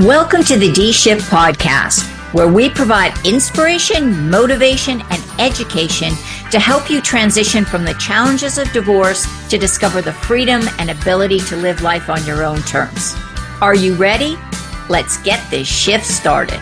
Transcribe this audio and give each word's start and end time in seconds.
Welcome 0.00 0.44
to 0.44 0.56
the 0.56 0.70
D 0.70 0.92
Shift 0.92 1.28
Podcast, 1.28 2.04
where 2.32 2.46
we 2.46 2.70
provide 2.70 3.26
inspiration, 3.26 4.30
motivation, 4.30 5.02
and 5.10 5.40
education 5.40 6.12
to 6.52 6.60
help 6.60 6.88
you 6.88 7.00
transition 7.00 7.64
from 7.64 7.84
the 7.84 7.94
challenges 7.94 8.58
of 8.58 8.70
divorce 8.70 9.26
to 9.48 9.58
discover 9.58 10.00
the 10.00 10.12
freedom 10.12 10.62
and 10.78 10.90
ability 10.90 11.40
to 11.40 11.56
live 11.56 11.82
life 11.82 12.08
on 12.08 12.24
your 12.24 12.44
own 12.44 12.60
terms. 12.62 13.16
Are 13.60 13.74
you 13.74 13.96
ready? 13.96 14.38
Let's 14.88 15.16
get 15.22 15.44
this 15.50 15.66
shift 15.66 16.06
started. 16.06 16.60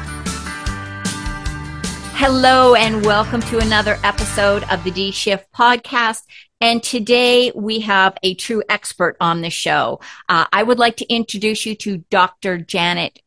Hello, 2.14 2.74
and 2.74 3.04
welcome 3.04 3.42
to 3.42 3.58
another 3.58 3.98
episode 4.02 4.64
of 4.70 4.82
the 4.82 4.90
D 4.90 5.10
Shift 5.10 5.52
Podcast. 5.52 6.22
And 6.62 6.82
today 6.82 7.52
we 7.54 7.80
have 7.80 8.16
a 8.22 8.32
true 8.32 8.62
expert 8.70 9.18
on 9.20 9.42
the 9.42 9.50
show. 9.50 10.00
Uh, 10.26 10.46
I 10.50 10.62
would 10.62 10.78
like 10.78 10.96
to 10.96 11.12
introduce 11.12 11.66
you 11.66 11.74
to 11.74 11.98
Dr. 12.08 12.56
Janet 12.56 13.20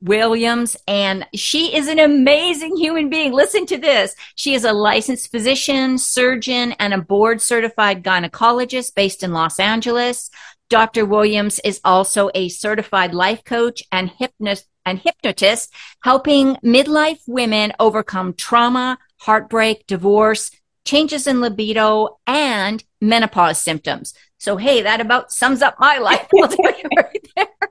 Williams, 0.00 0.76
and 0.86 1.26
she 1.34 1.74
is 1.74 1.88
an 1.88 1.98
amazing 1.98 2.76
human 2.76 3.08
being. 3.08 3.32
Listen 3.32 3.66
to 3.66 3.78
this. 3.78 4.14
She 4.34 4.54
is 4.54 4.64
a 4.64 4.72
licensed 4.72 5.30
physician, 5.30 5.98
surgeon, 5.98 6.72
and 6.78 6.94
a 6.94 6.98
board 6.98 7.40
certified 7.40 8.04
gynecologist 8.04 8.94
based 8.94 9.22
in 9.22 9.32
Los 9.32 9.58
Angeles. 9.58 10.30
Dr. 10.70 11.06
Williams 11.06 11.60
is 11.60 11.80
also 11.84 12.30
a 12.34 12.48
certified 12.48 13.14
life 13.14 13.42
coach 13.44 13.82
and 13.90 14.10
hypnotist, 14.10 14.66
and 14.84 14.98
hypnotist, 14.98 15.72
helping 16.02 16.56
midlife 16.56 17.20
women 17.26 17.72
overcome 17.78 18.34
trauma, 18.34 18.98
heartbreak, 19.18 19.86
divorce, 19.86 20.50
changes 20.84 21.26
in 21.26 21.40
libido, 21.40 22.18
and 22.26 22.82
menopause 23.00 23.60
symptoms. 23.60 24.14
So, 24.38 24.56
hey, 24.56 24.82
that 24.82 25.00
about 25.00 25.32
sums 25.32 25.62
up 25.62 25.76
my 25.78 25.98
life. 25.98 26.26
I'll 26.42 26.48
tell 26.48 26.78
you 26.78 26.88
right 26.96 27.28
there. 27.36 27.67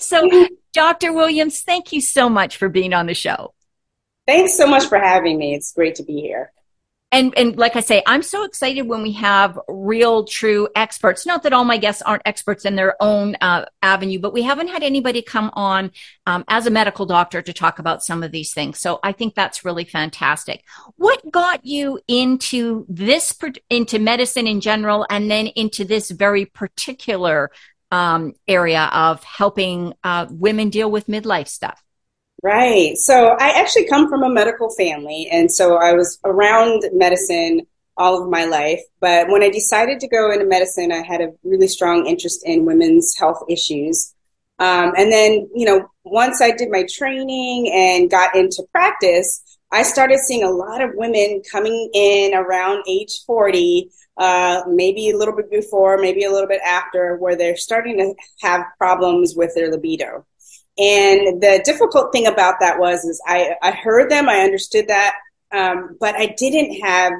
So, 0.00 0.28
Dr. 0.72 1.12
Williams, 1.12 1.60
thank 1.62 1.92
you 1.92 2.00
so 2.00 2.28
much 2.28 2.56
for 2.56 2.68
being 2.68 2.92
on 2.92 3.06
the 3.06 3.14
show. 3.14 3.54
Thanks 4.26 4.56
so 4.56 4.66
much 4.66 4.86
for 4.86 4.98
having 4.98 5.38
me. 5.38 5.54
It's 5.54 5.72
great 5.72 5.96
to 5.96 6.02
be 6.02 6.20
here. 6.20 6.50
And, 7.14 7.32
and 7.36 7.56
like 7.56 7.76
I 7.76 7.80
say, 7.80 8.02
I'm 8.08 8.24
so 8.24 8.42
excited 8.42 8.88
when 8.88 9.00
we 9.02 9.12
have 9.12 9.56
real, 9.68 10.24
true 10.24 10.68
experts. 10.74 11.24
Not 11.24 11.44
that 11.44 11.52
all 11.52 11.62
my 11.62 11.76
guests 11.76 12.02
aren't 12.02 12.22
experts 12.24 12.64
in 12.64 12.74
their 12.74 13.00
own 13.00 13.36
uh, 13.40 13.66
avenue, 13.82 14.18
but 14.18 14.32
we 14.32 14.42
haven't 14.42 14.66
had 14.66 14.82
anybody 14.82 15.22
come 15.22 15.52
on 15.52 15.92
um, 16.26 16.44
as 16.48 16.66
a 16.66 16.70
medical 16.70 17.06
doctor 17.06 17.40
to 17.40 17.52
talk 17.52 17.78
about 17.78 18.02
some 18.02 18.24
of 18.24 18.32
these 18.32 18.52
things. 18.52 18.80
So 18.80 18.98
I 19.04 19.12
think 19.12 19.36
that's 19.36 19.64
really 19.64 19.84
fantastic. 19.84 20.64
What 20.96 21.30
got 21.30 21.64
you 21.64 22.00
into 22.08 22.84
this, 22.88 23.32
into 23.70 24.00
medicine 24.00 24.48
in 24.48 24.60
general, 24.60 25.06
and 25.08 25.30
then 25.30 25.46
into 25.46 25.84
this 25.84 26.10
very 26.10 26.46
particular 26.46 27.52
um, 27.94 28.34
area 28.48 28.90
of 28.92 29.22
helping 29.22 29.94
uh, 30.02 30.26
women 30.28 30.68
deal 30.68 30.90
with 30.90 31.06
midlife 31.06 31.46
stuff. 31.46 31.80
Right. 32.42 32.96
So 32.96 33.36
I 33.38 33.50
actually 33.50 33.86
come 33.86 34.08
from 34.08 34.24
a 34.24 34.28
medical 34.28 34.68
family, 34.70 35.28
and 35.30 35.50
so 35.50 35.76
I 35.76 35.92
was 35.92 36.18
around 36.24 36.82
medicine 36.92 37.66
all 37.96 38.20
of 38.20 38.28
my 38.28 38.46
life. 38.46 38.80
But 39.00 39.28
when 39.28 39.44
I 39.44 39.48
decided 39.48 40.00
to 40.00 40.08
go 40.08 40.32
into 40.32 40.44
medicine, 40.44 40.90
I 40.90 41.02
had 41.02 41.20
a 41.20 41.32
really 41.44 41.68
strong 41.68 42.06
interest 42.06 42.42
in 42.44 42.64
women's 42.64 43.16
health 43.16 43.40
issues. 43.48 44.12
Um, 44.58 44.92
and 44.96 45.12
then, 45.12 45.48
you 45.54 45.64
know, 45.64 45.86
once 46.02 46.42
I 46.42 46.50
did 46.50 46.70
my 46.70 46.84
training 46.90 47.70
and 47.72 48.10
got 48.10 48.34
into 48.34 48.64
practice, 48.72 49.40
I 49.74 49.82
started 49.82 50.20
seeing 50.20 50.44
a 50.44 50.50
lot 50.50 50.80
of 50.80 50.90
women 50.94 51.42
coming 51.50 51.90
in 51.92 52.32
around 52.34 52.84
age 52.88 53.24
40 53.26 53.90
uh, 54.16 54.62
maybe 54.68 55.10
a 55.10 55.16
little 55.16 55.34
bit 55.34 55.50
before, 55.50 55.98
maybe 55.98 56.24
a 56.24 56.30
little 56.30 56.48
bit 56.48 56.60
after, 56.64 57.16
where 57.16 57.34
they're 57.34 57.56
starting 57.56 57.98
to 57.98 58.14
have 58.46 58.64
problems 58.78 59.34
with 59.36 59.52
their 59.54 59.70
libido. 59.70 60.24
And 60.78 61.42
the 61.42 61.60
difficult 61.64 62.12
thing 62.12 62.26
about 62.26 62.60
that 62.60 62.78
was, 62.78 63.04
is 63.04 63.20
I, 63.26 63.54
I 63.62 63.72
heard 63.72 64.10
them, 64.10 64.28
I 64.28 64.40
understood 64.40 64.86
that, 64.86 65.16
um, 65.52 65.96
but 65.98 66.14
I 66.14 66.26
didn't 66.26 66.80
have 66.84 67.12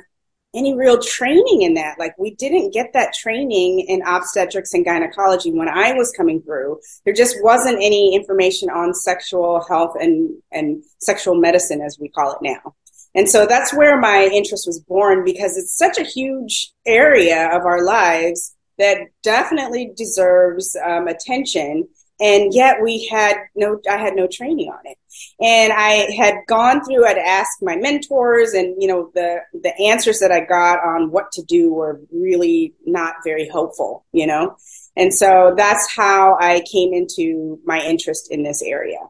any 0.55 0.75
real 0.75 1.01
training 1.01 1.63
in 1.63 1.75
that. 1.75 1.99
Like 1.99 2.17
we 2.19 2.35
didn't 2.35 2.73
get 2.73 2.93
that 2.93 3.15
training 3.15 3.81
in 3.81 4.03
obstetrics 4.03 4.73
and 4.75 4.85
gynecology 4.85 5.53
when 5.53 5.69
I 5.69 5.93
was 5.93 6.13
coming 6.13 6.41
through. 6.43 6.81
There 7.05 7.15
just 7.15 7.37
wasn't 7.43 7.77
any 7.77 8.15
information 8.15 8.71
on 8.71 8.95
sexual 8.95 9.65
health 9.69 9.97
and, 10.01 10.31
and 10.53 10.83
sexual 11.01 11.35
medicine 11.35 11.81
as 11.81 11.99
we 11.99 12.09
call 12.09 12.33
it 12.33 12.39
now. 12.43 12.75
And 13.15 13.29
so 13.29 13.47
that's 13.47 13.73
where 13.73 14.01
my 14.01 14.29
interest 14.33 14.67
was 14.67 14.81
born 14.81 15.25
because 15.25 15.57
it's 15.57 15.77
such 15.77 15.99
a 15.99 16.05
huge 16.05 16.73
area 16.85 17.49
of 17.57 17.65
our 17.65 17.85
lives 17.85 18.57
that 18.79 18.99
definitely 19.23 19.93
deserves 19.97 20.77
um, 20.85 21.07
attention. 21.07 21.89
And 22.25 22.55
yet 22.55 22.79
we 22.83 23.07
had 23.07 23.37
no, 23.55 23.79
I 23.89 23.99
had 23.99 24.17
no 24.17 24.27
training 24.27 24.71
on 24.71 24.81
it. 24.85 24.97
And 25.41 25.75
I 25.75 26.11
had 26.17 26.37
gone 26.49 26.83
through, 26.83 27.07
I'd 27.07 27.19
asked 27.19 27.59
my 27.61 27.77
mentors 27.77 28.55
and, 28.55 28.75
you 28.81 28.89
know, 28.89 29.11
the, 29.15 29.41
the 29.53 29.79
answers 29.79 30.21
that 30.21 30.33
I 30.33 30.41
got 30.41 30.79
on 30.79 31.11
what 31.11 31.31
to 31.33 31.43
do 31.43 31.75
were 31.75 32.01
really 32.11 32.73
not 32.87 33.17
very 33.25 33.47
hopeful, 33.47 34.07
you 34.13 34.27
know? 34.27 34.57
And 34.97 35.13
so 35.13 35.53
that's 35.55 35.95
how 35.95 36.39
I 36.41 36.63
came 36.73 36.95
into 36.95 37.61
my 37.67 37.83
interest 37.83 38.29
in 38.31 38.43
this 38.43 38.63
area. 38.63 39.01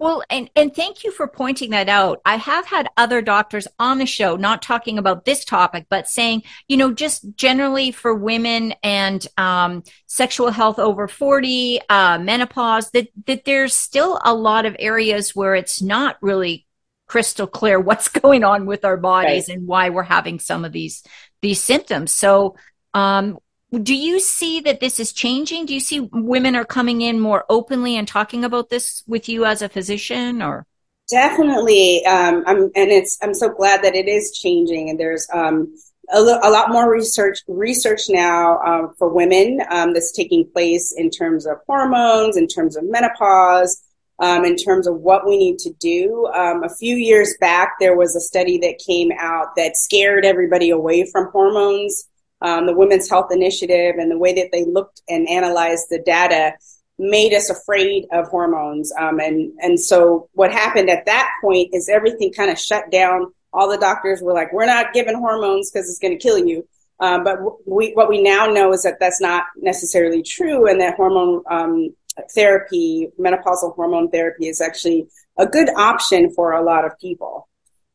Well, 0.00 0.24
and, 0.28 0.50
and 0.56 0.74
thank 0.74 1.04
you 1.04 1.12
for 1.12 1.28
pointing 1.28 1.70
that 1.70 1.88
out. 1.88 2.20
I 2.24 2.36
have 2.36 2.66
had 2.66 2.88
other 2.96 3.22
doctors 3.22 3.68
on 3.78 3.98
the 3.98 4.06
show, 4.06 4.34
not 4.34 4.60
talking 4.60 4.98
about 4.98 5.24
this 5.24 5.44
topic, 5.44 5.86
but 5.88 6.08
saying, 6.08 6.42
you 6.66 6.76
know, 6.76 6.92
just 6.92 7.24
generally 7.36 7.92
for 7.92 8.12
women 8.12 8.74
and 8.82 9.24
um, 9.36 9.84
sexual 10.06 10.50
health 10.50 10.80
over 10.80 11.06
40, 11.06 11.80
uh, 11.88 12.18
menopause, 12.18 12.90
that, 12.90 13.08
that 13.26 13.44
there's 13.44 13.74
still 13.74 14.20
a 14.24 14.34
lot 14.34 14.66
of 14.66 14.74
areas 14.80 15.34
where 15.34 15.54
it's 15.54 15.80
not 15.80 16.16
really 16.20 16.66
crystal 17.06 17.46
clear 17.46 17.78
what's 17.80 18.08
going 18.08 18.42
on 18.42 18.66
with 18.66 18.84
our 18.84 18.96
bodies 18.96 19.48
right. 19.48 19.56
and 19.56 19.66
why 19.68 19.90
we're 19.90 20.02
having 20.02 20.40
some 20.40 20.64
of 20.64 20.72
these, 20.72 21.04
these 21.40 21.62
symptoms. 21.62 22.10
So, 22.10 22.56
um, 22.94 23.38
do 23.78 23.94
you 23.94 24.20
see 24.20 24.60
that 24.60 24.80
this 24.80 25.00
is 25.00 25.12
changing? 25.12 25.66
Do 25.66 25.74
you 25.74 25.80
see 25.80 26.00
women 26.00 26.56
are 26.56 26.64
coming 26.64 27.00
in 27.00 27.20
more 27.20 27.44
openly 27.48 27.96
and 27.96 28.06
talking 28.06 28.44
about 28.44 28.70
this 28.70 29.02
with 29.06 29.28
you 29.28 29.44
as 29.44 29.62
a 29.62 29.68
physician 29.68 30.42
or? 30.42 30.66
Definitely. 31.10 32.04
Um, 32.06 32.42
I'm, 32.46 32.62
and 32.74 32.90
it's, 32.90 33.18
I'm 33.22 33.34
so 33.34 33.50
glad 33.50 33.82
that 33.84 33.94
it 33.94 34.08
is 34.08 34.32
changing 34.32 34.90
and 34.90 34.98
there's, 34.98 35.26
um, 35.32 35.74
a, 36.12 36.18
a 36.18 36.50
lot 36.50 36.70
more 36.70 36.90
research 36.90 37.38
research 37.48 38.02
now 38.08 38.58
um, 38.60 38.94
for 38.98 39.08
women 39.08 39.60
um, 39.70 39.94
that's 39.94 40.12
taking 40.12 40.48
place 40.52 40.92
in 40.96 41.10
terms 41.10 41.46
of 41.46 41.56
hormones, 41.66 42.36
in 42.36 42.46
terms 42.46 42.76
of 42.76 42.84
menopause, 42.84 43.82
um, 44.18 44.44
in 44.44 44.56
terms 44.56 44.86
of 44.86 44.96
what 44.96 45.26
we 45.26 45.36
need 45.36 45.58
to 45.58 45.72
do. 45.80 46.26
Um, 46.34 46.62
a 46.62 46.68
few 46.68 46.96
years 46.96 47.34
back, 47.40 47.76
there 47.80 47.96
was 47.96 48.14
a 48.14 48.20
study 48.20 48.58
that 48.58 48.82
came 48.84 49.10
out 49.18 49.56
that 49.56 49.76
scared 49.76 50.24
everybody 50.24 50.70
away 50.70 51.08
from 51.10 51.30
hormones 51.30 52.06
um, 52.44 52.66
the 52.66 52.76
Women's 52.76 53.08
Health 53.08 53.32
Initiative 53.32 53.96
and 53.98 54.10
the 54.10 54.18
way 54.18 54.34
that 54.34 54.50
they 54.52 54.64
looked 54.66 55.00
and 55.08 55.26
analyzed 55.28 55.86
the 55.88 55.98
data 55.98 56.52
made 56.98 57.32
us 57.32 57.48
afraid 57.48 58.04
of 58.12 58.28
hormones. 58.28 58.92
Um, 59.00 59.18
and, 59.18 59.52
and 59.60 59.80
so 59.80 60.28
what 60.34 60.52
happened 60.52 60.90
at 60.90 61.06
that 61.06 61.30
point 61.40 61.70
is 61.72 61.88
everything 61.88 62.32
kind 62.32 62.50
of 62.50 62.58
shut 62.58 62.90
down. 62.90 63.32
All 63.52 63.68
the 63.68 63.78
doctors 63.78 64.20
were 64.20 64.34
like, 64.34 64.52
we're 64.52 64.66
not 64.66 64.92
giving 64.92 65.16
hormones 65.16 65.70
because 65.70 65.88
it's 65.88 65.98
going 65.98 66.16
to 66.16 66.22
kill 66.22 66.38
you. 66.38 66.68
Um, 67.00 67.24
but 67.24 67.38
we, 67.66 67.92
what 67.92 68.10
we 68.10 68.22
now 68.22 68.46
know 68.46 68.72
is 68.72 68.82
that 68.82 69.00
that's 69.00 69.22
not 69.22 69.44
necessarily 69.56 70.22
true 70.22 70.68
and 70.68 70.80
that 70.80 70.96
hormone 70.96 71.42
um, 71.50 71.94
therapy, 72.34 73.08
menopausal 73.18 73.74
hormone 73.74 74.10
therapy 74.10 74.48
is 74.48 74.60
actually 74.60 75.08
a 75.38 75.46
good 75.46 75.70
option 75.70 76.30
for 76.32 76.52
a 76.52 76.62
lot 76.62 76.84
of 76.84 76.98
people. 77.00 77.48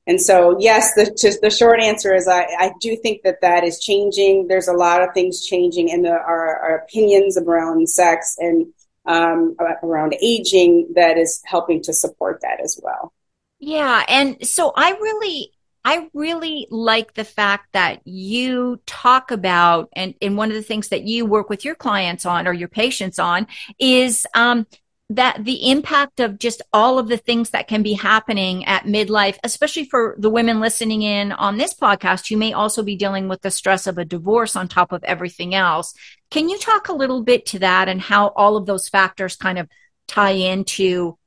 And 0.09 0.19
so, 0.19 0.57
yes, 0.59 0.95
the, 0.95 1.15
just 1.15 1.39
the 1.41 1.51
short 1.51 1.79
answer 1.79 2.15
is 2.15 2.27
I, 2.27 2.41
I 2.57 2.71
do 2.81 2.97
think 2.97 3.21
that 3.25 3.41
that 3.41 3.63
is 3.63 3.79
changing. 3.79 4.47
There's 4.47 4.67
a 4.67 4.73
lot 4.73 5.03
of 5.03 5.09
things 5.13 5.45
changing 5.45 5.89
in 5.89 6.01
the, 6.01 6.09
our, 6.09 6.57
our 6.63 6.77
opinions 6.79 7.37
around 7.37 7.87
sex 7.87 8.35
and 8.39 8.73
um, 9.05 9.55
around 9.83 10.15
aging 10.19 10.93
that 10.95 11.19
is 11.19 11.43
helping 11.45 11.83
to 11.83 11.93
support 11.93 12.41
that 12.41 12.59
as 12.59 12.79
well. 12.81 13.13
Yeah. 13.59 14.03
And 14.07 14.47
so 14.47 14.73
I 14.75 14.93
really, 14.93 15.51
I 15.85 16.09
really 16.15 16.65
like 16.71 17.13
the 17.13 17.23
fact 17.23 17.73
that 17.73 18.01
you 18.07 18.81
talk 18.87 19.29
about, 19.29 19.89
and, 19.93 20.15
and 20.23 20.35
one 20.35 20.49
of 20.49 20.55
the 20.55 20.63
things 20.63 20.87
that 20.87 21.03
you 21.03 21.27
work 21.27 21.51
with 21.51 21.63
your 21.63 21.75
clients 21.75 22.25
on 22.25 22.47
or 22.47 22.53
your 22.53 22.67
patients 22.67 23.19
on 23.19 23.45
is 23.77 24.25
um, 24.33 24.65
that 25.11 25.43
the 25.43 25.71
impact 25.71 26.19
of 26.19 26.37
just 26.37 26.61
all 26.71 26.99
of 26.99 27.07
the 27.07 27.17
things 27.17 27.49
that 27.49 27.67
can 27.67 27.81
be 27.81 27.93
happening 27.93 28.63
at 28.65 28.83
midlife, 28.83 29.37
especially 29.43 29.85
for 29.85 30.15
the 30.19 30.29
women 30.29 30.59
listening 30.59 31.01
in 31.01 31.31
on 31.31 31.57
this 31.57 31.73
podcast, 31.73 32.29
you 32.29 32.37
may 32.37 32.53
also 32.53 32.83
be 32.83 32.95
dealing 32.95 33.27
with 33.27 33.41
the 33.41 33.49
stress 33.49 33.87
of 33.87 33.97
a 33.97 34.05
divorce 34.05 34.55
on 34.55 34.67
top 34.67 34.91
of 34.91 35.03
everything 35.03 35.55
else. 35.55 35.95
Can 36.29 36.47
you 36.47 36.59
talk 36.59 36.89
a 36.89 36.93
little 36.93 37.23
bit 37.23 37.47
to 37.47 37.59
that 37.59 37.89
and 37.89 37.99
how 37.99 38.27
all 38.29 38.55
of 38.55 38.67
those 38.67 38.87
factors 38.87 39.35
kind 39.35 39.57
of 39.57 39.67
tie 40.07 40.31
into 40.31 41.17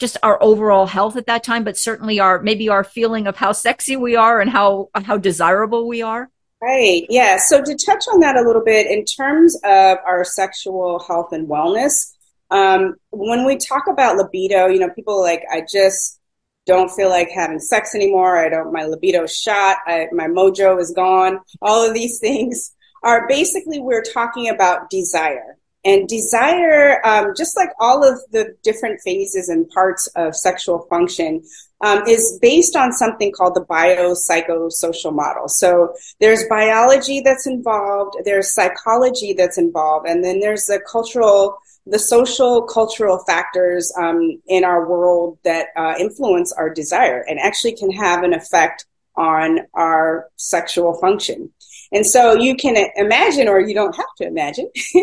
just 0.00 0.16
our 0.22 0.42
overall 0.42 0.86
health 0.86 1.16
at 1.16 1.26
that 1.26 1.44
time, 1.44 1.62
but 1.62 1.76
certainly 1.76 2.18
our 2.18 2.40
maybe 2.42 2.68
our 2.68 2.84
feeling 2.84 3.26
of 3.28 3.36
how 3.36 3.52
sexy 3.52 3.96
we 3.96 4.16
are 4.16 4.40
and 4.40 4.50
how 4.50 4.88
how 4.94 5.16
desirable 5.16 5.86
we 5.86 6.02
are? 6.02 6.28
Right. 6.60 7.06
Yeah. 7.08 7.36
So 7.38 7.62
to 7.62 7.76
touch 7.76 8.04
on 8.12 8.20
that 8.20 8.36
a 8.36 8.42
little 8.42 8.64
bit 8.64 8.88
in 8.88 9.04
terms 9.04 9.56
of 9.62 9.98
our 10.04 10.24
sexual 10.24 10.98
health 11.06 11.32
and 11.32 11.46
wellness, 11.48 12.14
Um, 12.50 12.94
when 13.10 13.44
we 13.44 13.56
talk 13.56 13.84
about 13.88 14.16
libido, 14.16 14.66
you 14.66 14.78
know, 14.78 14.90
people 14.90 15.20
like, 15.20 15.42
I 15.50 15.62
just 15.70 16.20
don't 16.66 16.90
feel 16.90 17.08
like 17.08 17.30
having 17.30 17.58
sex 17.58 17.94
anymore. 17.94 18.38
I 18.38 18.48
don't, 18.48 18.72
my 18.72 18.84
libido 18.84 19.26
shot. 19.26 19.78
I, 19.86 20.06
my 20.12 20.26
mojo 20.26 20.80
is 20.80 20.92
gone. 20.92 21.40
All 21.62 21.86
of 21.86 21.94
these 21.94 22.18
things 22.20 22.74
are 23.02 23.26
basically, 23.28 23.80
we're 23.80 24.02
talking 24.02 24.48
about 24.48 24.90
desire. 24.90 25.56
And 25.84 26.08
desire, 26.08 27.06
um, 27.06 27.32
just 27.36 27.56
like 27.56 27.70
all 27.78 28.04
of 28.04 28.20
the 28.32 28.54
different 28.62 29.00
phases 29.00 29.48
and 29.48 29.68
parts 29.70 30.08
of 30.16 30.34
sexual 30.34 30.86
function, 30.90 31.42
um, 31.80 32.02
is 32.06 32.38
based 32.42 32.74
on 32.76 32.92
something 32.92 33.32
called 33.32 33.54
the 33.54 33.64
biopsychosocial 33.64 35.14
model. 35.14 35.48
So 35.48 35.94
there's 36.20 36.44
biology 36.48 37.20
that's 37.20 37.46
involved, 37.46 38.16
there's 38.24 38.52
psychology 38.52 39.32
that's 39.32 39.58
involved, 39.58 40.08
and 40.08 40.24
then 40.24 40.40
there's 40.40 40.64
the 40.64 40.80
cultural, 40.90 41.56
the 41.90 41.98
social 41.98 42.62
cultural 42.62 43.18
factors 43.26 43.92
um, 43.98 44.40
in 44.46 44.64
our 44.64 44.88
world 44.88 45.38
that 45.44 45.68
uh, 45.76 45.94
influence 45.98 46.52
our 46.52 46.68
desire 46.72 47.24
and 47.28 47.38
actually 47.38 47.74
can 47.74 47.90
have 47.90 48.22
an 48.22 48.34
effect 48.34 48.86
on 49.16 49.60
our 49.74 50.28
sexual 50.36 50.94
function. 50.94 51.50
And 51.90 52.06
so 52.06 52.34
you 52.34 52.54
can 52.54 52.76
imagine, 52.96 53.48
or 53.48 53.60
you 53.60 53.74
don't 53.74 53.96
have 53.96 54.14
to 54.18 54.26
imagine, 54.26 54.70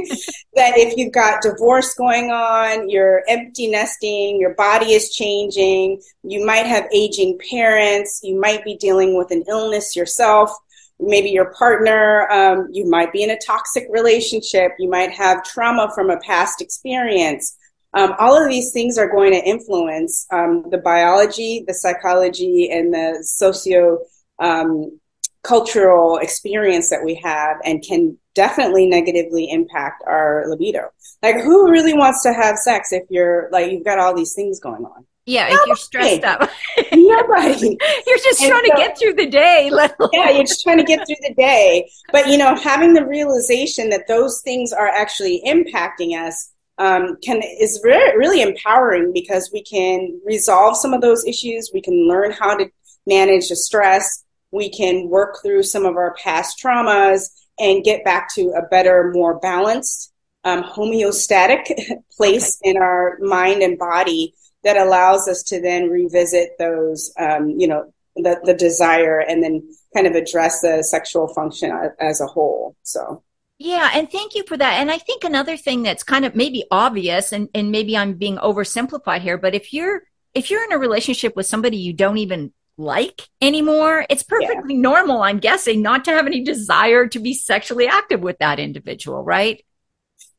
that 0.54 0.78
if 0.78 0.96
you've 0.98 1.14
got 1.14 1.42
divorce 1.42 1.96
going 1.96 2.30
on, 2.30 2.90
you're 2.90 3.24
empty 3.28 3.68
nesting, 3.68 4.40
your 4.40 4.54
body 4.54 4.94
is 4.94 5.10
changing, 5.10 6.02
you 6.24 6.46
might 6.46 6.68
have 6.68 6.88
aging 6.94 7.40
parents, 7.50 8.20
you 8.24 8.40
might 8.40 8.64
be 8.64 8.78
dealing 8.78 9.18
with 9.18 9.32
an 9.32 9.44
illness 9.48 9.96
yourself, 9.96 10.52
maybe 11.00 11.30
your 11.30 11.54
partner, 11.54 12.30
um, 12.32 12.68
you 12.72 12.90
might 12.90 13.12
be 13.12 13.24
in 13.24 13.30
a 13.30 13.40
toxic 13.46 13.86
relationship, 13.90 14.72
you 14.80 14.90
might 14.90 15.12
have 15.12 15.44
trauma 15.44 15.92
from 15.94 16.10
a 16.10 16.20
past 16.20 16.62
experience. 16.62 17.58
Um, 17.94 18.14
all 18.20 18.42
of 18.42 18.50
these 18.50 18.72
things 18.72 18.98
are 18.98 19.10
going 19.10 19.32
to 19.32 19.44
influence 19.44 20.28
um, 20.32 20.66
the 20.70 20.78
biology, 20.78 21.64
the 21.68 21.74
psychology, 21.74 22.70
and 22.72 22.94
the 22.94 23.20
socio 23.24 24.00
um, 24.40 25.00
cultural 25.44 26.18
experience 26.18 26.90
that 26.90 27.06
we 27.06 27.16
have 27.16 27.58
and 27.64 27.84
can 27.84 28.18
definitely 28.34 28.88
negatively 28.88 29.50
impact 29.50 30.04
our 30.08 30.46
libido. 30.48 30.90
Like, 31.22 31.36
who 31.36 31.70
really 31.72 31.94
wants 31.94 32.24
to 32.24 32.34
have 32.34 32.58
sex 32.58 32.92
if 32.92 33.04
you're 33.10 33.48
like, 33.52 33.72
you've 33.72 33.86
got 33.86 34.00
all 34.00 34.16
these 34.16 34.34
things 34.34 34.60
going 34.60 34.84
on? 34.84 35.06
Yeah, 35.26 35.50
Nobody. 35.50 35.62
if 35.62 35.68
you're 35.68 35.76
stressed 35.76 36.24
up. 36.24 36.50
Nobody. 36.94 37.78
you're 38.08 38.18
just 38.18 38.42
and 38.42 38.50
trying 38.52 38.66
so, 38.66 38.72
to 38.72 38.78
get 38.78 38.98
through 38.98 39.14
the 39.14 39.26
day. 39.26 39.72
yeah, 40.14 40.30
you're 40.30 40.44
just 40.44 40.62
trying 40.62 40.78
to 40.78 40.84
get 40.84 41.06
through 41.08 41.16
the 41.22 41.34
day. 41.34 41.90
But, 42.12 42.28
you 42.28 42.38
know, 42.38 42.56
having 42.56 42.94
the 42.94 43.06
realization 43.06 43.90
that 43.90 44.08
those 44.08 44.42
things 44.44 44.72
are 44.72 44.88
actually 44.88 45.42
impacting 45.46 46.12
us 46.12 46.52
um, 46.78 47.18
can 47.24 47.42
is 47.60 47.80
re- 47.84 48.16
really 48.18 48.42
empowering 48.42 49.14
because 49.14 49.50
we 49.52 49.64
can 49.64 50.20
resolve 50.26 50.78
some 50.78 50.94
of 50.94 51.02
those 51.02 51.26
issues. 51.26 51.72
We 51.74 51.82
can 51.82 52.08
learn 52.08 52.32
how 52.32 52.56
to 52.58 52.70
manage 53.08 53.50
the 53.50 53.56
stress 53.56 54.26
we 54.56 54.70
can 54.70 55.10
work 55.10 55.40
through 55.44 55.64
some 55.64 55.86
of 55.86 55.98
our 55.98 56.16
past 56.16 56.60
traumas 56.64 57.30
and 57.60 57.84
get 57.84 58.04
back 58.04 58.34
to 58.36 58.54
a 58.58 58.66
better, 58.70 59.12
more 59.14 59.38
balanced, 59.40 60.14
um, 60.44 60.64
homeostatic 60.64 61.66
place 62.18 62.58
in 62.64 62.78
our 62.78 63.18
mind 63.20 63.62
and 63.62 63.78
body 63.78 64.34
that 64.66 64.76
allows 64.76 65.30
us 65.30 65.42
to 65.44 65.62
then 65.62 65.90
revisit 65.90 66.58
those, 66.60 67.14
um, 67.18 67.50
you 67.52 67.68
know, 67.68 67.94
the, 68.18 68.40
the 68.44 68.54
desire 68.54 69.20
and 69.20 69.42
then 69.42 69.64
kind 69.94 70.08
of 70.08 70.16
address 70.16 70.62
the 70.62 70.84
sexual 70.84 71.34
function 71.34 71.72
as 72.00 72.20
a 72.20 72.26
whole. 72.26 72.76
So. 72.84 73.24
Yeah, 73.58 73.92
and 73.94 74.12
thank 74.12 74.36
you 74.36 74.44
for 74.46 74.58
that. 74.58 74.74
And 74.82 74.92
I 74.92 74.98
think 74.98 75.24
another 75.24 75.56
thing 75.56 75.84
that's 75.84 76.04
kind 76.04 76.26
of 76.26 76.36
maybe 76.36 76.66
obvious 76.70 77.32
and, 77.32 77.48
and 77.54 77.72
maybe 77.72 77.96
I'm 77.96 78.16
being 78.16 78.36
oversimplified 78.36 79.22
here, 79.22 79.38
but 79.38 79.56
if 79.56 79.72
you're 79.72 80.02
if 80.34 80.52
you're 80.52 80.66
in 80.66 80.74
a 80.74 80.78
relationship 80.78 81.34
with 81.38 81.46
somebody 81.46 81.78
you 81.78 81.94
don't 81.94 82.18
even 82.18 82.52
like 82.78 83.30
anymore. 83.42 84.06
It's 84.10 84.24
perfectly 84.24 84.76
yeah. 84.76 84.82
normal, 84.82 85.22
I'm 85.22 85.40
guessing, 85.40 85.82
not 85.82 86.06
to 86.06 86.12
have 86.12 86.26
any 86.26 86.44
desire 86.44 87.08
to 87.08 87.20
be 87.20 87.34
sexually 87.34 87.88
active 87.88 88.22
with 88.22 88.40
that 88.40 88.60
individual, 88.60 89.24
right? 89.24 89.64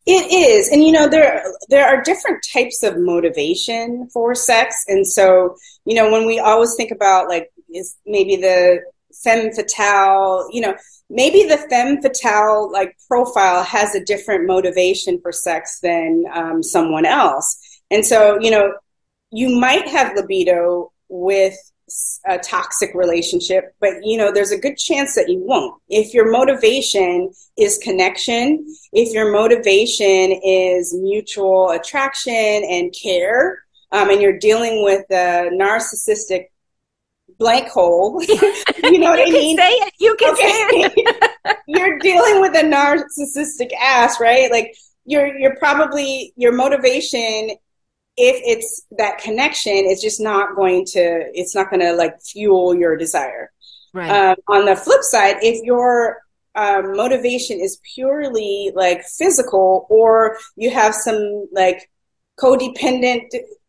It 0.06 0.32
is. 0.32 0.68
And 0.68 0.84
you 0.84 0.92
know, 0.92 1.08
there 1.08 1.42
there 1.68 1.86
are 1.86 2.02
different 2.02 2.44
types 2.52 2.82
of 2.82 2.96
motivation 2.96 4.08
for 4.12 4.34
sex. 4.34 4.84
And 4.86 5.06
so, 5.06 5.56
you 5.84 5.94
know, 5.94 6.10
when 6.10 6.26
we 6.26 6.38
always 6.38 6.74
think 6.76 6.92
about 6.92 7.28
like 7.28 7.50
is 7.74 7.96
maybe 8.06 8.36
the 8.36 8.80
femme 9.24 9.50
fatale, 9.52 10.48
you 10.52 10.60
know, 10.60 10.76
maybe 11.10 11.44
the 11.44 11.58
femme 11.58 12.00
fatale 12.00 12.70
like 12.70 12.96
profile 13.08 13.64
has 13.64 13.94
a 13.94 14.04
different 14.04 14.46
motivation 14.46 15.20
for 15.20 15.32
sex 15.32 15.80
than 15.80 16.24
um, 16.32 16.62
someone 16.62 17.04
else. 17.04 17.58
And 17.90 18.04
so, 18.04 18.38
you 18.40 18.50
know, 18.50 18.74
you 19.32 19.58
might 19.58 19.88
have 19.88 20.14
libido 20.14 20.92
with 21.08 21.56
a 22.26 22.38
toxic 22.38 22.92
relationship, 22.94 23.74
but 23.80 23.94
you 24.02 24.18
know, 24.18 24.32
there's 24.32 24.50
a 24.50 24.58
good 24.58 24.76
chance 24.76 25.14
that 25.14 25.28
you 25.28 25.38
won't. 25.38 25.80
If 25.88 26.12
your 26.12 26.30
motivation 26.30 27.30
is 27.56 27.78
connection, 27.78 28.66
if 28.92 29.12
your 29.14 29.32
motivation 29.32 30.40
is 30.44 30.94
mutual 30.94 31.70
attraction 31.70 32.34
and 32.34 32.94
care, 33.00 33.62
um, 33.92 34.10
and 34.10 34.20
you're 34.20 34.38
dealing 34.38 34.82
with 34.82 35.04
a 35.10 35.50
narcissistic 35.52 36.46
blank 37.38 37.68
hole, 37.68 38.20
you 38.22 38.98
know 38.98 39.10
what 39.10 39.18
you 39.28 39.36
I 39.36 39.38
mean? 39.38 39.56
Say 39.56 39.70
it. 39.70 39.94
You 40.00 40.16
can 40.18 40.32
okay. 40.32 40.42
say 40.42 40.92
it. 40.96 41.58
you're 41.68 41.98
dealing 42.00 42.40
with 42.40 42.56
a 42.56 42.64
narcissistic 42.64 43.72
ass, 43.80 44.18
right? 44.20 44.50
Like 44.50 44.74
you're 45.04 45.38
you're 45.38 45.56
probably 45.56 46.32
your 46.36 46.52
motivation 46.52 47.50
if 48.16 48.40
it's 48.44 48.86
that 48.92 49.18
connection, 49.18 49.72
it's 49.74 50.02
just 50.02 50.20
not 50.20 50.56
going 50.56 50.84
to, 50.86 51.30
it's 51.34 51.54
not 51.54 51.70
going 51.70 51.80
to 51.80 51.92
like 51.92 52.20
fuel 52.22 52.74
your 52.74 52.96
desire. 52.96 53.52
Right. 53.92 54.10
Um, 54.10 54.36
on 54.48 54.64
the 54.64 54.76
flip 54.76 55.02
side, 55.02 55.36
if 55.42 55.62
your 55.64 56.18
um, 56.54 56.96
motivation 56.96 57.60
is 57.60 57.78
purely 57.94 58.72
like 58.74 59.04
physical, 59.04 59.86
or 59.90 60.38
you 60.56 60.70
have 60.70 60.94
some 60.94 61.48
like 61.52 61.90
codependent 62.38 63.24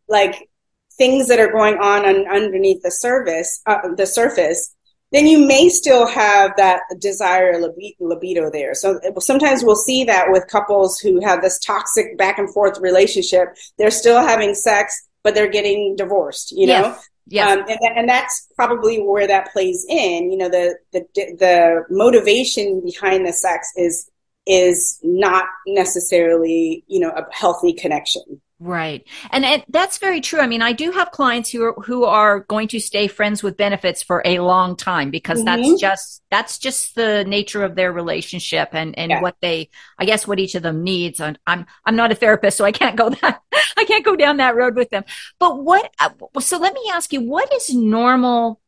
like 0.08 0.48
things 0.96 1.28
that 1.28 1.38
are 1.38 1.52
going 1.52 1.76
on, 1.78 2.04
on 2.04 2.26
underneath 2.28 2.82
the 2.82 2.90
surface, 2.90 3.60
uh, 3.66 3.94
the 3.96 4.06
surface, 4.06 4.74
then 5.12 5.26
you 5.26 5.46
may 5.46 5.68
still 5.68 6.06
have 6.06 6.52
that 6.56 6.82
desire 6.98 7.60
libido 8.00 8.50
there. 8.50 8.74
So 8.74 9.00
sometimes 9.18 9.64
we'll 9.64 9.76
see 9.76 10.04
that 10.04 10.30
with 10.30 10.46
couples 10.48 10.98
who 10.98 11.20
have 11.24 11.40
this 11.40 11.58
toxic 11.58 12.18
back 12.18 12.38
and 12.38 12.52
forth 12.52 12.78
relationship. 12.78 13.56
They're 13.78 13.90
still 13.90 14.20
having 14.20 14.54
sex, 14.54 15.08
but 15.22 15.34
they're 15.34 15.50
getting 15.50 15.96
divorced, 15.96 16.52
you 16.52 16.66
know? 16.66 16.80
Yes. 16.80 17.08
Yes. 17.30 17.50
Um, 17.50 17.64
and, 17.68 17.98
and 17.98 18.08
that's 18.08 18.48
probably 18.56 19.02
where 19.02 19.26
that 19.26 19.52
plays 19.52 19.84
in. 19.88 20.32
You 20.32 20.38
know, 20.38 20.48
the, 20.48 20.76
the, 20.92 21.04
the 21.14 21.84
motivation 21.90 22.80
behind 22.82 23.26
the 23.26 23.34
sex 23.34 23.70
is, 23.76 24.10
is 24.46 24.98
not 25.02 25.44
necessarily, 25.66 26.84
you 26.86 27.00
know, 27.00 27.10
a 27.10 27.26
healthy 27.30 27.74
connection. 27.74 28.40
Right. 28.60 29.06
And, 29.30 29.44
and 29.44 29.64
that's 29.68 29.98
very 29.98 30.20
true. 30.20 30.40
I 30.40 30.48
mean, 30.48 30.62
I 30.62 30.72
do 30.72 30.90
have 30.90 31.12
clients 31.12 31.48
who 31.50 31.62
are, 31.62 31.74
who 31.74 32.04
are 32.04 32.40
going 32.40 32.66
to 32.68 32.80
stay 32.80 33.06
friends 33.06 33.40
with 33.40 33.56
benefits 33.56 34.02
for 34.02 34.20
a 34.24 34.40
long 34.40 34.74
time 34.74 35.10
because 35.10 35.38
mm-hmm. 35.38 35.62
that's 35.62 35.80
just, 35.80 36.22
that's 36.28 36.58
just 36.58 36.96
the 36.96 37.24
nature 37.24 37.62
of 37.62 37.76
their 37.76 37.92
relationship 37.92 38.70
and, 38.72 38.98
and 38.98 39.10
yeah. 39.10 39.22
what 39.22 39.36
they, 39.40 39.70
I 39.96 40.06
guess 40.06 40.26
what 40.26 40.40
each 40.40 40.56
of 40.56 40.64
them 40.64 40.82
needs. 40.82 41.20
And 41.20 41.38
I'm, 41.46 41.66
I'm 41.84 41.94
not 41.94 42.10
a 42.10 42.16
therapist, 42.16 42.56
so 42.56 42.64
I 42.64 42.72
can't 42.72 42.96
go 42.96 43.10
that, 43.22 43.40
I 43.76 43.84
can't 43.84 44.04
go 44.04 44.16
down 44.16 44.38
that 44.38 44.56
road 44.56 44.74
with 44.74 44.90
them. 44.90 45.04
But 45.38 45.62
what, 45.62 45.92
uh, 46.00 46.10
so 46.40 46.58
let 46.58 46.74
me 46.74 46.90
ask 46.92 47.12
you, 47.12 47.20
what 47.20 47.52
is 47.52 47.72
normal 47.72 48.60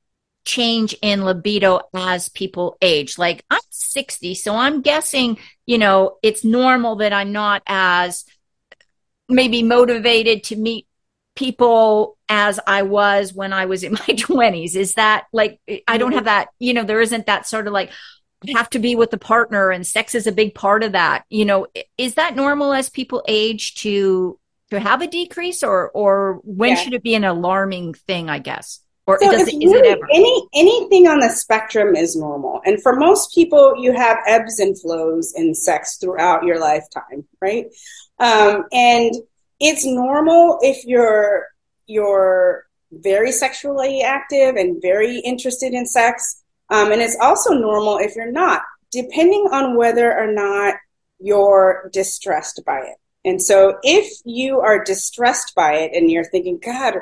change 0.44 0.94
in 1.02 1.24
libido 1.24 1.80
as 1.94 2.28
people 2.28 2.76
age? 2.80 3.18
Like 3.18 3.44
I'm 3.50 3.58
60, 3.70 4.36
so 4.36 4.54
I'm 4.54 4.82
guessing, 4.82 5.36
you 5.66 5.78
know, 5.78 6.18
it's 6.22 6.44
normal 6.44 6.96
that 6.96 7.12
I'm 7.12 7.32
not 7.32 7.64
as, 7.66 8.24
maybe 9.30 9.62
motivated 9.62 10.44
to 10.44 10.56
meet 10.56 10.86
people 11.36 12.18
as 12.28 12.60
I 12.66 12.82
was 12.82 13.32
when 13.32 13.52
I 13.52 13.66
was 13.66 13.82
in 13.82 13.92
my 13.94 13.98
20s. 13.98 14.76
Is 14.76 14.94
that 14.94 15.26
like, 15.32 15.60
I 15.86 15.98
don't 15.98 16.12
have 16.12 16.24
that, 16.24 16.48
you 16.58 16.74
know, 16.74 16.84
there 16.84 17.00
isn't 17.00 17.26
that 17.26 17.46
sort 17.46 17.66
of 17.66 17.72
like, 17.72 17.90
have 18.54 18.70
to 18.70 18.78
be 18.78 18.94
with 18.94 19.10
the 19.10 19.18
partner 19.18 19.70
and 19.70 19.86
sex 19.86 20.14
is 20.14 20.26
a 20.26 20.32
big 20.32 20.54
part 20.54 20.82
of 20.82 20.92
that. 20.92 21.24
You 21.28 21.44
know, 21.44 21.66
is 21.98 22.14
that 22.14 22.36
normal 22.36 22.72
as 22.72 22.88
people 22.88 23.22
age 23.28 23.74
to 23.76 24.38
to 24.70 24.80
have 24.80 25.02
a 25.02 25.06
decrease 25.06 25.62
or 25.62 25.90
or 25.90 26.40
when 26.44 26.70
yeah. 26.70 26.74
should 26.76 26.94
it 26.94 27.02
be 27.02 27.14
an 27.14 27.24
alarming 27.24 27.94
thing, 27.94 28.30
I 28.30 28.38
guess? 28.38 28.80
Or 29.06 29.18
so 29.20 29.30
does 29.30 29.48
it, 29.48 29.54
really, 29.54 29.78
it 29.78 29.86
ever? 29.86 30.06
Any 30.12 30.48
anything 30.54 31.08
on 31.08 31.20
the 31.20 31.30
spectrum 31.30 31.96
is 31.96 32.14
normal. 32.16 32.60
And 32.64 32.80
for 32.82 32.94
most 32.94 33.34
people 33.34 33.74
you 33.78 33.92
have 33.92 34.18
ebbs 34.26 34.58
and 34.58 34.78
flows 34.80 35.32
in 35.36 35.54
sex 35.54 35.96
throughout 35.96 36.44
your 36.44 36.60
lifetime, 36.60 37.24
right? 37.40 37.66
Um, 38.18 38.66
and 38.72 39.12
it's 39.58 39.84
normal 39.84 40.58
if 40.62 40.84
you're 40.84 41.48
you're 41.86 42.66
very 42.92 43.32
sexually 43.32 44.02
active 44.02 44.56
and 44.56 44.80
very 44.82 45.18
interested 45.18 45.72
in 45.72 45.86
sex. 45.86 46.42
Um, 46.70 46.92
and 46.92 47.00
it's 47.00 47.16
also 47.20 47.54
normal 47.54 47.98
if 47.98 48.14
you're 48.14 48.30
not, 48.30 48.62
depending 48.92 49.48
on 49.50 49.76
whether 49.76 50.16
or 50.16 50.32
not 50.32 50.74
you're 51.18 51.90
distressed 51.92 52.62
by 52.64 52.78
it. 52.78 52.96
And 53.24 53.42
so 53.42 53.78
if 53.82 54.20
you 54.24 54.60
are 54.60 54.82
distressed 54.82 55.54
by 55.54 55.74
it 55.74 55.92
and 55.94 56.10
you're 56.10 56.24
thinking, 56.24 56.58
God, 56.58 56.94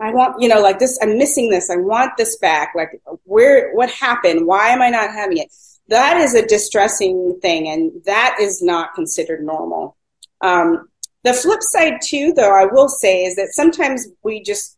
I 0.00 0.12
want, 0.12 0.40
you 0.40 0.48
know, 0.48 0.60
like 0.60 0.78
this, 0.78 0.98
I'm 1.02 1.18
missing 1.18 1.50
this. 1.50 1.70
I 1.70 1.76
want 1.76 2.12
this 2.16 2.36
back. 2.36 2.72
Like 2.74 3.00
where, 3.24 3.72
what 3.74 3.90
happened? 3.90 4.46
Why 4.46 4.68
am 4.68 4.80
I 4.80 4.90
not 4.90 5.10
having 5.10 5.38
it? 5.38 5.52
That 5.88 6.18
is 6.18 6.34
a 6.34 6.46
distressing 6.46 7.38
thing. 7.42 7.68
And 7.68 7.92
that 8.04 8.36
is 8.40 8.62
not 8.62 8.94
considered 8.94 9.42
normal. 9.42 9.96
Um, 10.40 10.88
the 11.24 11.32
flip 11.32 11.62
side 11.62 12.00
too, 12.04 12.32
though, 12.32 12.54
I 12.54 12.66
will 12.66 12.88
say 12.88 13.24
is 13.24 13.36
that 13.36 13.48
sometimes 13.52 14.06
we 14.22 14.42
just 14.42 14.76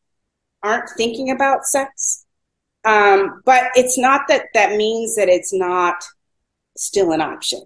aren't 0.63 0.89
thinking 0.97 1.31
about 1.31 1.65
sex. 1.65 2.25
Um, 2.85 3.43
but 3.45 3.65
it's 3.75 3.99
not 3.99 4.23
that 4.29 4.47
that 4.55 4.77
means 4.77 5.17
that 5.17 5.29
it's 5.29 5.53
not 5.53 6.03
still 6.79 7.13
an 7.13 7.21
option. 7.21 7.63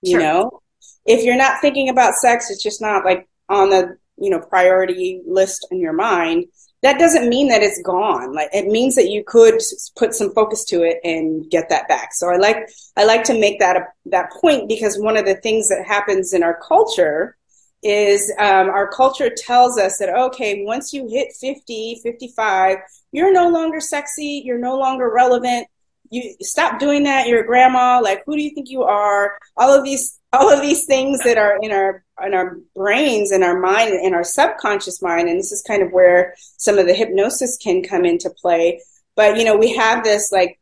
You 0.00 0.12
sure. 0.12 0.20
know, 0.20 0.62
if 1.04 1.24
you're 1.24 1.36
not 1.36 1.60
thinking 1.60 1.90
about 1.90 2.14
sex, 2.14 2.50
it's 2.50 2.62
just 2.62 2.80
not 2.80 3.04
like 3.04 3.28
on 3.50 3.68
the, 3.68 3.98
you 4.16 4.30
know, 4.30 4.40
priority 4.40 5.20
list 5.26 5.66
in 5.70 5.78
your 5.78 5.92
mind 5.92 6.46
that 6.82 6.98
doesn't 6.98 7.28
mean 7.28 7.48
that 7.48 7.62
it's 7.62 7.80
gone. 7.82 8.34
Like 8.34 8.50
it 8.52 8.66
means 8.66 8.94
that 8.96 9.10
you 9.10 9.24
could 9.24 9.60
put 9.96 10.14
some 10.14 10.32
focus 10.34 10.64
to 10.66 10.82
it 10.82 10.98
and 11.04 11.50
get 11.50 11.68
that 11.70 11.88
back. 11.88 12.12
So 12.12 12.28
I 12.28 12.36
like 12.36 12.68
I 12.96 13.04
like 13.04 13.24
to 13.24 13.38
make 13.38 13.58
that 13.60 13.76
a, 13.76 13.86
that 14.06 14.30
point 14.32 14.68
because 14.68 14.98
one 14.98 15.16
of 15.16 15.24
the 15.24 15.36
things 15.36 15.68
that 15.68 15.86
happens 15.86 16.32
in 16.32 16.42
our 16.42 16.58
culture 16.66 17.36
is 17.82 18.32
um, 18.38 18.68
our 18.68 18.90
culture 18.90 19.30
tells 19.30 19.78
us 19.78 19.98
that 19.98 20.08
okay 20.08 20.64
once 20.64 20.92
you 20.92 21.06
hit 21.08 21.28
50 21.38 22.00
55 22.02 22.78
you're 23.12 23.32
no 23.32 23.48
longer 23.48 23.80
sexy 23.80 24.42
you're 24.44 24.58
no 24.58 24.78
longer 24.78 25.10
relevant 25.10 25.68
you 26.10 26.34
stop 26.40 26.78
doing 26.78 27.04
that 27.04 27.26
you're 27.26 27.42
a 27.42 27.46
grandma 27.46 28.00
like 28.02 28.22
who 28.26 28.36
do 28.36 28.42
you 28.42 28.50
think 28.50 28.68
you 28.70 28.82
are? 28.82 29.38
All 29.56 29.72
of 29.72 29.84
these 29.84 30.18
all 30.32 30.52
of 30.52 30.60
these 30.60 30.84
things 30.86 31.20
that 31.20 31.38
are 31.38 31.58
in 31.62 31.72
our 31.72 32.04
in 32.24 32.34
our 32.34 32.58
brains 32.74 33.30
and 33.30 33.44
our 33.44 33.58
mind 33.58 33.94
in 33.94 34.14
our 34.14 34.24
subconscious 34.24 35.02
mind 35.02 35.28
and 35.28 35.38
this 35.38 35.52
is 35.52 35.62
kind 35.66 35.82
of 35.82 35.92
where 35.92 36.34
some 36.56 36.78
of 36.78 36.86
the 36.86 36.94
hypnosis 36.94 37.56
can 37.56 37.82
come 37.82 38.04
into 38.04 38.30
play. 38.30 38.80
But 39.14 39.36
you 39.36 39.44
know 39.44 39.56
we 39.56 39.74
have 39.76 40.04
this 40.04 40.30
like 40.32 40.58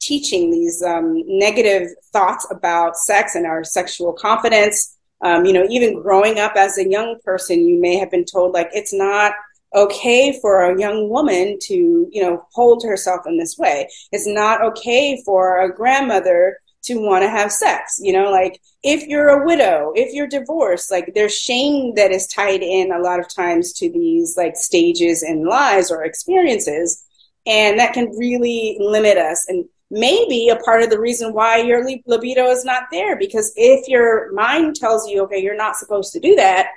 teaching 0.00 0.50
these 0.50 0.82
um, 0.82 1.22
negative 1.26 1.88
thoughts 2.12 2.46
about 2.50 2.96
sex 2.96 3.34
and 3.34 3.46
our 3.46 3.64
sexual 3.64 4.12
confidence. 4.12 4.96
Um, 5.22 5.46
you 5.46 5.52
know 5.52 5.66
even 5.70 6.02
growing 6.02 6.38
up 6.38 6.52
as 6.56 6.76
a 6.76 6.88
young 6.88 7.18
person 7.24 7.66
you 7.66 7.80
may 7.80 7.96
have 7.96 8.10
been 8.10 8.26
told 8.26 8.52
like 8.52 8.68
it's 8.72 8.92
not 8.92 9.32
okay 9.74 10.38
for 10.40 10.62
a 10.62 10.78
young 10.78 11.08
woman 11.08 11.58
to 11.60 12.08
you 12.10 12.22
know 12.22 12.46
hold 12.52 12.82
herself 12.84 13.20
in 13.26 13.36
this 13.38 13.58
way 13.58 13.88
it's 14.12 14.26
not 14.26 14.62
okay 14.62 15.20
for 15.24 15.60
a 15.60 15.74
grandmother 15.74 16.58
to 16.86 17.00
want 17.00 17.22
to 17.22 17.28
have 17.28 17.52
sex. 17.52 17.98
You 18.00 18.12
know, 18.12 18.30
like 18.30 18.60
if 18.82 19.06
you're 19.06 19.28
a 19.28 19.44
widow, 19.44 19.92
if 19.94 20.14
you're 20.14 20.28
divorced, 20.28 20.90
like 20.90 21.12
there's 21.14 21.36
shame 21.36 21.94
that 21.96 22.12
is 22.12 22.26
tied 22.28 22.62
in 22.62 22.92
a 22.92 23.00
lot 23.00 23.20
of 23.20 23.32
times 23.32 23.72
to 23.74 23.90
these 23.90 24.36
like 24.36 24.56
stages 24.56 25.22
in 25.22 25.44
lives 25.44 25.90
or 25.90 26.04
experiences. 26.04 27.04
And 27.44 27.78
that 27.78 27.92
can 27.92 28.10
really 28.16 28.76
limit 28.80 29.18
us 29.18 29.46
and 29.48 29.64
maybe 29.90 30.48
a 30.48 30.56
part 30.56 30.82
of 30.82 30.90
the 30.90 30.98
reason 30.98 31.32
why 31.32 31.58
your 31.58 31.86
libido 32.06 32.46
is 32.46 32.64
not 32.64 32.84
there. 32.90 33.16
Because 33.16 33.52
if 33.56 33.88
your 33.88 34.32
mind 34.32 34.76
tells 34.76 35.08
you, 35.08 35.22
okay, 35.24 35.38
you're 35.40 35.56
not 35.56 35.76
supposed 35.76 36.12
to 36.12 36.20
do 36.20 36.34
that, 36.36 36.68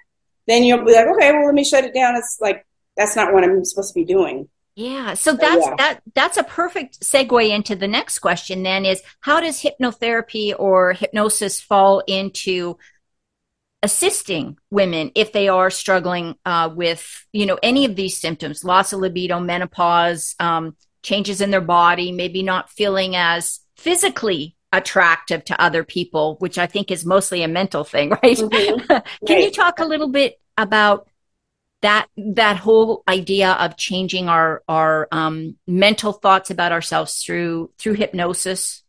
then 0.47 0.63
you'll 0.63 0.85
be 0.85 0.93
like, 0.93 1.07
okay, 1.07 1.31
well, 1.31 1.45
let 1.45 1.55
me 1.55 1.63
shut 1.63 1.85
it 1.85 1.93
down. 1.93 2.15
It's 2.15 2.37
like, 2.39 2.65
that's 2.99 3.15
not 3.15 3.33
what 3.33 3.43
I'm 3.43 3.63
supposed 3.63 3.93
to 3.93 3.99
be 3.99 4.05
doing. 4.05 4.49
Yeah. 4.75 5.13
So 5.13 5.33
that's 5.33 5.65
yeah. 5.65 5.75
that 5.77 5.99
that's 6.13 6.37
a 6.37 6.43
perfect 6.43 6.99
segue 6.99 7.49
into 7.49 7.75
the 7.75 7.87
next 7.87 8.19
question 8.19 8.63
then 8.63 8.85
is 8.85 9.01
how 9.21 9.39
does 9.39 9.61
hypnotherapy 9.61 10.53
or 10.57 10.93
hypnosis 10.93 11.59
fall 11.59 12.01
into 12.07 12.77
assisting 13.81 14.57
women 14.69 15.11
if 15.15 15.31
they 15.31 15.47
are 15.47 15.69
struggling 15.69 16.35
uh, 16.45 16.69
with 16.73 17.25
you 17.31 17.45
know 17.45 17.57
any 17.63 17.85
of 17.85 17.95
these 17.95 18.17
symptoms 18.17 18.63
loss 18.63 18.91
of 18.91 18.99
libido 18.99 19.39
menopause 19.39 20.35
um, 20.39 20.75
changes 21.01 21.39
in 21.39 21.49
their 21.49 21.61
body 21.61 22.11
maybe 22.11 22.43
not 22.43 22.69
feeling 22.69 23.15
as 23.15 23.61
physically 23.77 24.55
attractive 24.73 25.45
to 25.45 25.61
other 25.61 25.85
people 25.85 26.35
which 26.39 26.57
i 26.57 26.67
think 26.67 26.91
is 26.91 27.05
mostly 27.05 27.41
a 27.41 27.47
mental 27.47 27.85
thing 27.85 28.09
right 28.23 28.37
mm-hmm. 28.37 28.85
can 28.85 29.03
right. 29.29 29.43
you 29.45 29.51
talk 29.51 29.79
a 29.79 29.85
little 29.85 30.09
bit 30.09 30.39
about 30.57 31.08
that 31.81 32.07
that 32.17 32.57
whole 32.57 33.03
idea 33.07 33.51
of 33.53 33.77
changing 33.77 34.27
our 34.27 34.63
our 34.67 35.07
um, 35.11 35.57
mental 35.67 36.13
thoughts 36.13 36.49
about 36.49 36.71
ourselves 36.71 37.23
through 37.23 37.71
through 37.77 37.93
hypnosis? 37.93 38.83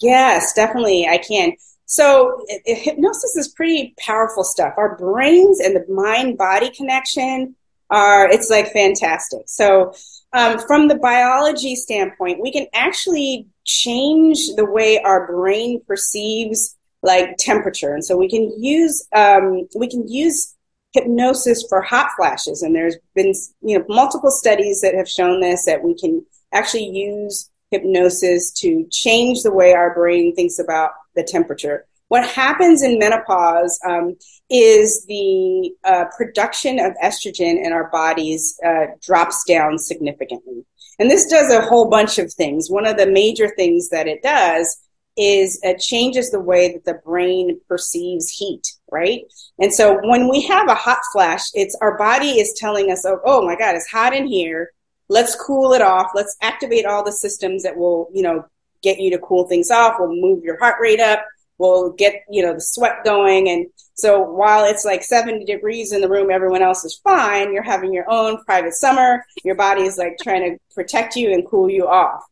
Yes 0.00 0.52
definitely 0.54 1.06
i 1.06 1.18
can. 1.18 1.52
So 1.86 2.40
it, 2.46 2.62
it, 2.64 2.78
hypnosis 2.78 3.36
is 3.36 3.48
pretty 3.48 3.94
powerful 3.98 4.44
stuff. 4.44 4.72
Our 4.78 4.96
brains 4.96 5.60
and 5.60 5.76
the 5.76 5.84
mind 5.92 6.38
body 6.38 6.70
connection 6.70 7.54
are 7.90 8.30
it's 8.30 8.48
like 8.48 8.72
fantastic. 8.72 9.42
So 9.46 9.92
um, 10.32 10.58
from 10.60 10.88
the 10.88 10.94
biology 10.94 11.76
standpoint 11.76 12.40
we 12.40 12.52
can 12.52 12.66
actually 12.72 13.46
change 13.64 14.38
the 14.56 14.64
way 14.64 15.00
our 15.00 15.26
brain 15.26 15.82
perceives 15.86 16.76
like 17.02 17.36
temperature. 17.36 17.92
And 17.92 18.04
so 18.04 18.16
we 18.16 18.28
can 18.28 18.52
use 18.62 19.06
um, 19.14 19.68
we 19.74 19.88
can 19.88 20.08
use 20.08 20.54
hypnosis 20.92 21.64
for 21.68 21.80
hot 21.80 22.10
flashes. 22.16 22.62
And 22.62 22.74
there's 22.74 22.96
been, 23.14 23.32
you 23.62 23.78
know, 23.78 23.84
multiple 23.88 24.30
studies 24.30 24.80
that 24.82 24.94
have 24.94 25.08
shown 25.08 25.40
this, 25.40 25.64
that 25.64 25.82
we 25.82 25.94
can 25.94 26.24
actually 26.52 26.88
use 26.88 27.50
hypnosis 27.70 28.50
to 28.52 28.86
change 28.90 29.42
the 29.42 29.52
way 29.52 29.72
our 29.72 29.94
brain 29.94 30.34
thinks 30.34 30.58
about 30.58 30.90
the 31.16 31.24
temperature. 31.24 31.86
What 32.08 32.28
happens 32.28 32.82
in 32.82 32.98
menopause 32.98 33.80
um, 33.88 34.16
is 34.50 35.06
the 35.06 35.72
uh, 35.82 36.04
production 36.14 36.78
of 36.78 36.92
estrogen 37.02 37.64
in 37.64 37.72
our 37.72 37.90
bodies 37.90 38.58
uh, 38.64 38.88
drops 39.00 39.44
down 39.44 39.78
significantly. 39.78 40.66
And 40.98 41.10
this 41.10 41.26
does 41.26 41.50
a 41.50 41.62
whole 41.62 41.88
bunch 41.88 42.18
of 42.18 42.30
things. 42.30 42.70
One 42.70 42.86
of 42.86 42.98
the 42.98 43.06
major 43.06 43.48
things 43.56 43.88
that 43.88 44.06
it 44.06 44.22
does 44.22 44.76
is 45.16 45.58
it 45.62 45.78
changes 45.78 46.30
the 46.30 46.40
way 46.40 46.72
that 46.72 46.84
the 46.84 47.00
brain 47.02 47.58
perceives 47.66 48.28
heat, 48.28 48.74
right? 48.92 49.24
And 49.58 49.72
so 49.74 49.98
when 50.02 50.28
we 50.28 50.42
have 50.42 50.68
a 50.68 50.74
hot 50.74 51.00
flash, 51.12 51.46
it's 51.54 51.76
our 51.80 51.96
body 51.96 52.38
is 52.40 52.54
telling 52.56 52.92
us, 52.92 53.04
oh, 53.04 53.20
oh 53.24 53.44
my 53.44 53.56
God, 53.56 53.74
it's 53.74 53.90
hot 53.90 54.14
in 54.14 54.26
here. 54.26 54.70
Let's 55.08 55.34
cool 55.34 55.72
it 55.72 55.82
off. 55.82 56.12
Let's 56.14 56.36
activate 56.40 56.86
all 56.86 57.02
the 57.02 57.12
systems 57.12 57.62
that 57.64 57.76
will, 57.76 58.08
you 58.12 58.22
know, 58.22 58.44
get 58.82 59.00
you 59.00 59.10
to 59.10 59.18
cool 59.18 59.46
things 59.48 59.70
off. 59.70 59.96
We'll 59.98 60.14
move 60.14 60.44
your 60.44 60.58
heart 60.58 60.76
rate 60.80 61.00
up. 61.00 61.24
We'll 61.58 61.90
get, 61.90 62.24
you 62.30 62.42
know, 62.42 62.54
the 62.54 62.60
sweat 62.60 63.04
going. 63.04 63.48
And 63.48 63.66
so 63.94 64.20
while 64.20 64.64
it's 64.64 64.84
like 64.84 65.02
70 65.02 65.44
degrees 65.44 65.92
in 65.92 66.00
the 66.00 66.08
room, 66.08 66.30
everyone 66.30 66.62
else 66.62 66.84
is 66.84 67.00
fine. 67.04 67.52
You're 67.52 67.62
having 67.62 67.92
your 67.92 68.10
own 68.10 68.42
private 68.44 68.74
summer. 68.74 69.24
Your 69.44 69.54
body 69.54 69.82
is 69.82 69.96
like 69.96 70.16
trying 70.22 70.50
to 70.50 70.58
protect 70.74 71.16
you 71.16 71.32
and 71.32 71.46
cool 71.46 71.70
you 71.70 71.86
off. 71.86 72.22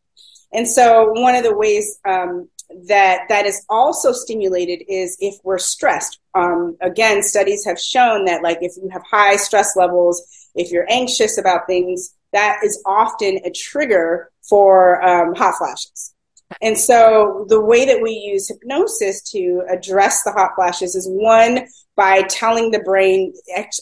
And 0.53 0.67
so 0.67 1.11
one 1.13 1.35
of 1.35 1.43
the 1.43 1.55
ways 1.55 1.97
um, 2.05 2.49
that 2.87 3.21
that 3.29 3.45
is 3.45 3.63
also 3.69 4.11
stimulated 4.11 4.83
is 4.87 5.17
if 5.19 5.35
we're 5.43 5.57
stressed. 5.57 6.19
Um, 6.33 6.77
again, 6.81 7.23
studies 7.23 7.65
have 7.65 7.79
shown 7.79 8.25
that 8.25 8.43
like 8.43 8.59
if 8.61 8.73
you 8.77 8.89
have 8.91 9.03
high 9.09 9.35
stress 9.35 9.75
levels, 9.75 10.21
if 10.55 10.71
you're 10.71 10.87
anxious 10.89 11.37
about 11.37 11.67
things, 11.67 12.15
that 12.33 12.59
is 12.63 12.81
often 12.85 13.39
a 13.45 13.51
trigger 13.51 14.31
for 14.47 15.03
um, 15.03 15.35
hot 15.35 15.55
flashes. 15.57 16.13
And 16.61 16.77
so 16.77 17.45
the 17.47 17.61
way 17.61 17.85
that 17.85 18.01
we 18.01 18.11
use 18.11 18.47
hypnosis 18.47 19.21
to 19.31 19.63
address 19.69 20.23
the 20.23 20.31
hot 20.31 20.51
flashes 20.55 20.95
is 20.95 21.07
one 21.07 21.67
by 21.95 22.23
telling 22.23 22.71
the 22.71 22.79
brain 22.79 23.33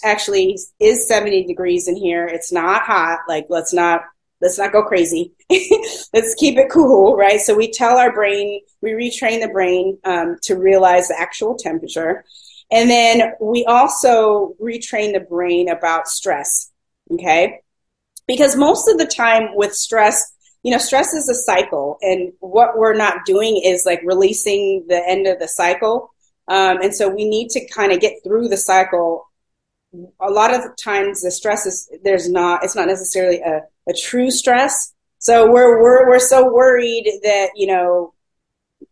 actually 0.04 0.58
is 0.80 1.08
70 1.08 1.46
degrees 1.46 1.88
in 1.88 1.96
here. 1.96 2.28
It's 2.28 2.52
not 2.52 2.84
hot. 2.84 3.20
Like 3.28 3.48
let's 3.50 3.74
not 3.74 4.02
let's 4.42 4.58
not 4.58 4.72
go 4.72 4.84
crazy. 4.84 5.34
let's 5.50 6.36
keep 6.36 6.58
it 6.58 6.70
cool, 6.72 7.16
right? 7.16 7.40
So 7.42 7.56
we 7.56 7.72
tell 7.72 7.98
our 7.98 8.14
brain, 8.14 8.62
we 8.82 8.92
retrain 8.92 9.42
the 9.42 9.50
brain 9.52 9.98
um, 10.06 10.38
to 10.44 10.56
realize 10.56 11.08
the 11.08 11.20
actual 11.20 11.56
temperature. 11.56 12.24
And 12.72 12.90
then 12.90 13.34
we 13.42 13.66
also 13.66 14.56
retrain 14.62 15.14
the 15.14 15.26
brain 15.28 15.70
about 15.70 16.08
stress, 16.08 16.72
okay? 17.12 17.62
Because 18.28 18.56
most 18.56 18.88
of 18.88 18.98
the 18.98 19.08
time 19.08 19.56
with 19.56 19.74
stress, 19.74 20.34
you 20.64 20.72
know, 20.72 20.78
stress 20.78 21.14
is 21.14 21.30
a 21.30 21.34
cycle, 21.34 21.98
and 22.02 22.34
what 22.40 22.78
we're 22.78 22.94
not 22.94 23.26
doing 23.26 23.62
is 23.64 23.84
like 23.86 24.02
releasing 24.04 24.86
the 24.88 25.02
end 25.08 25.26
of 25.26 25.40
the 25.40 25.48
cycle. 25.48 26.12
Um, 26.48 26.82
and 26.82 26.94
so 26.94 27.08
we 27.08 27.28
need 27.28 27.50
to 27.52 27.68
kind 27.70 27.92
of 27.92 28.02
get 28.02 28.16
through 28.24 28.50
the 28.50 28.58
cycle 28.58 29.29
a 30.20 30.30
lot 30.30 30.54
of 30.54 30.62
times 30.78 31.22
the 31.22 31.32
stress 31.32 31.66
is 31.66 31.90
there's 32.04 32.30
not 32.30 32.64
it's 32.64 32.76
not 32.76 32.88
necessarily 32.88 33.40
a, 33.40 33.62
a 33.88 33.94
true 33.94 34.32
stress. 34.32 34.94
So 35.18 35.52
we're 35.52 35.82
we're 35.82 36.08
we're 36.08 36.20
so 36.20 36.52
worried 36.52 37.12
that 37.24 37.50
you 37.56 37.68
know 37.68 38.14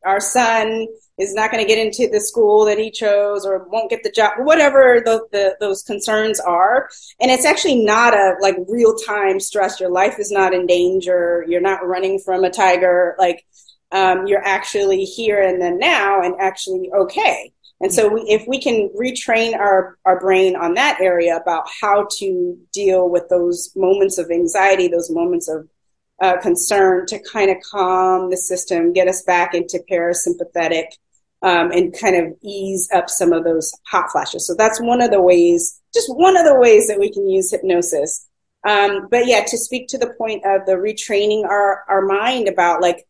our 0.05 0.19
son 0.19 0.87
is 1.17 1.33
not 1.33 1.51
going 1.51 1.63
to 1.63 1.67
get 1.67 1.83
into 1.83 2.07
the 2.11 2.19
school 2.19 2.65
that 2.65 2.77
he 2.77 2.91
chose 2.91 3.45
or 3.45 3.67
won't 3.69 3.89
get 3.89 4.03
the 4.03 4.11
job 4.11 4.33
whatever 4.37 5.01
the, 5.03 5.25
the, 5.31 5.55
those 5.59 5.81
concerns 5.81 6.39
are. 6.39 6.89
And 7.19 7.31
it's 7.31 7.45
actually 7.45 7.83
not 7.83 8.13
a 8.13 8.35
like 8.39 8.55
real 8.67 8.95
time 8.95 9.39
stress. 9.39 9.79
Your 9.79 9.89
life 9.89 10.19
is 10.19 10.31
not 10.31 10.53
in 10.53 10.67
danger. 10.67 11.43
You're 11.47 11.61
not 11.61 11.85
running 11.85 12.19
from 12.19 12.43
a 12.43 12.51
tiger. 12.51 13.15
Like 13.17 13.45
um, 13.91 14.27
you're 14.27 14.45
actually 14.45 15.05
here 15.05 15.41
and 15.41 15.61
then 15.61 15.79
now 15.79 16.21
and 16.21 16.35
actually 16.39 16.91
okay 16.91 17.53
And 17.79 17.93
so 17.93 18.07
we, 18.07 18.21
if 18.21 18.47
we 18.47 18.59
can 18.59 18.89
retrain 18.99 19.55
our, 19.55 19.97
our 20.03 20.19
brain 20.19 20.55
on 20.55 20.73
that 20.75 20.99
area 20.99 21.37
about 21.37 21.67
how 21.81 22.07
to 22.17 22.57
deal 22.73 23.09
with 23.09 23.29
those 23.29 23.71
moments 23.75 24.17
of 24.17 24.31
anxiety, 24.31 24.87
those 24.87 25.11
moments 25.11 25.47
of 25.47 25.67
uh, 26.21 26.37
concern 26.41 27.05
to 27.05 27.19
kind 27.19 27.51
of 27.51 27.57
calm 27.71 28.31
the 28.31 28.37
system, 28.37 28.93
get 28.93 29.07
us 29.07 29.21
back 29.21 29.53
into 29.53 29.83
parasympathetic, 29.89 30.85
um, 31.43 31.71
and 31.71 31.95
kind 31.99 32.15
of 32.15 32.33
ease 32.41 32.89
up 32.93 33.09
some 33.09 33.31
of 33.31 33.43
those 33.43 33.71
hot 33.85 34.09
flashes. 34.11 34.47
So 34.47 34.55
that's 34.55 34.81
one 34.81 35.01
of 35.01 35.11
the 35.11 35.21
ways, 35.21 35.79
just 35.93 36.09
one 36.09 36.35
of 36.35 36.45
the 36.45 36.59
ways 36.59 36.87
that 36.87 36.99
we 36.99 37.11
can 37.11 37.29
use 37.29 37.51
hypnosis. 37.51 38.27
Um, 38.67 39.07
but 39.11 39.27
yeah, 39.27 39.43
to 39.45 39.57
speak 39.57 39.87
to 39.89 39.99
the 39.99 40.13
point 40.17 40.43
of 40.45 40.65
the 40.65 40.73
retraining 40.73 41.43
our, 41.43 41.83
our 41.87 42.01
mind 42.01 42.47
about 42.47 42.81
like 42.81 43.07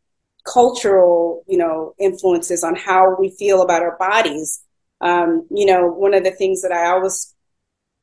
cultural, 0.52 1.44
you 1.48 1.58
know, 1.58 1.94
influences 2.00 2.64
on 2.64 2.76
how 2.76 3.16
we 3.20 3.30
feel 3.32 3.62
about 3.62 3.82
our 3.82 3.98
bodies. 3.98 4.64
Um, 5.02 5.46
you 5.52 5.66
know, 5.66 5.88
one 5.88 6.14
of 6.14 6.24
the 6.24 6.32
things 6.32 6.62
that 6.62 6.72
I 6.72 6.88
always 6.88 7.34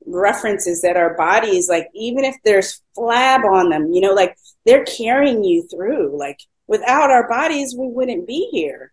reference 0.07 0.67
is 0.67 0.83
that 0.83 0.97
our 0.97 1.17
bodies, 1.17 1.69
like, 1.69 1.89
even 1.95 2.25
if 2.25 2.37
there's 2.45 2.81
flab 2.97 3.45
on 3.45 3.71
them, 3.71 3.93
you 3.93 4.01
know, 4.01 4.13
like 4.13 4.37
they're 4.67 4.85
carrying 4.85 5.43
you 5.43 5.67
through. 5.69 6.17
Like, 6.19 6.39
without 6.67 7.11
our 7.11 7.29
bodies, 7.29 7.75
we 7.77 7.89
wouldn't 7.89 8.27
be 8.27 8.49
here. 8.53 8.93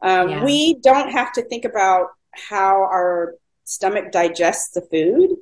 Um, 0.00 0.28
yeah. 0.28 0.44
We 0.44 0.74
don't 0.74 1.10
have 1.10 1.32
to 1.34 1.42
think 1.42 1.64
about 1.64 2.08
how 2.32 2.82
our 2.82 3.34
stomach 3.64 4.10
digests 4.12 4.72
the 4.72 4.82
food. 4.82 5.36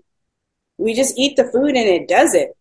We 0.78 0.94
just 0.94 1.18
eat 1.18 1.36
the 1.36 1.44
food 1.44 1.76
and 1.76 1.88
it 1.88 2.08
does 2.08 2.34
it. 2.34 2.56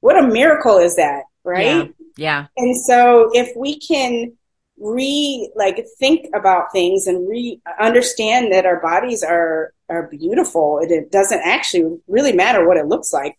What 0.00 0.18
a 0.18 0.26
miracle 0.26 0.78
is 0.78 0.96
that, 0.96 1.24
right? 1.44 1.92
Yeah. 2.18 2.46
And 2.56 2.76
so 2.76 3.30
if 3.32 3.56
we 3.56 3.78
can 3.78 4.32
re 4.80 5.50
like 5.56 5.84
think 5.98 6.26
about 6.34 6.72
things 6.72 7.06
and 7.06 7.28
re 7.28 7.60
understand 7.80 8.52
that 8.52 8.66
our 8.66 8.80
bodies 8.80 9.22
are 9.22 9.72
are 9.88 10.08
beautiful 10.08 10.78
and 10.78 10.90
it 10.90 11.10
doesn't 11.10 11.40
actually 11.44 11.98
really 12.08 12.32
matter 12.32 12.66
what 12.66 12.76
it 12.76 12.86
looks 12.86 13.12
like. 13.12 13.38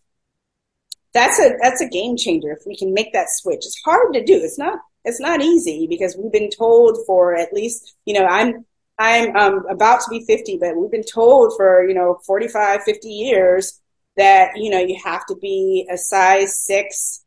That's 1.12 1.38
a 1.38 1.56
that's 1.60 1.82
a 1.82 1.88
game 1.88 2.16
changer 2.16 2.52
if 2.52 2.60
we 2.66 2.74
can 2.74 2.94
make 2.94 3.12
that 3.12 3.28
switch. 3.30 3.66
It's 3.66 3.80
hard 3.84 4.14
to 4.14 4.24
do. 4.24 4.36
It's 4.36 4.58
not 4.58 4.78
it's 5.04 5.20
not 5.20 5.42
easy 5.42 5.86
because 5.86 6.16
we've 6.16 6.32
been 6.32 6.50
told 6.50 6.98
for 7.06 7.36
at 7.36 7.52
least, 7.52 7.96
you 8.06 8.14
know, 8.14 8.24
I'm 8.24 8.64
I'm 8.98 9.36
um, 9.36 9.66
about 9.68 10.00
to 10.02 10.10
be 10.10 10.24
50, 10.24 10.58
but 10.58 10.76
we've 10.76 10.90
been 10.90 11.02
told 11.02 11.54
for, 11.56 11.86
you 11.88 11.94
know, 11.94 12.18
45, 12.26 12.82
50 12.82 13.08
years 13.08 13.80
that, 14.18 14.50
you 14.56 14.70
know, 14.70 14.78
you 14.78 15.00
have 15.02 15.24
to 15.26 15.36
be 15.36 15.88
a 15.90 15.96
size 15.96 16.58
six 16.58 17.24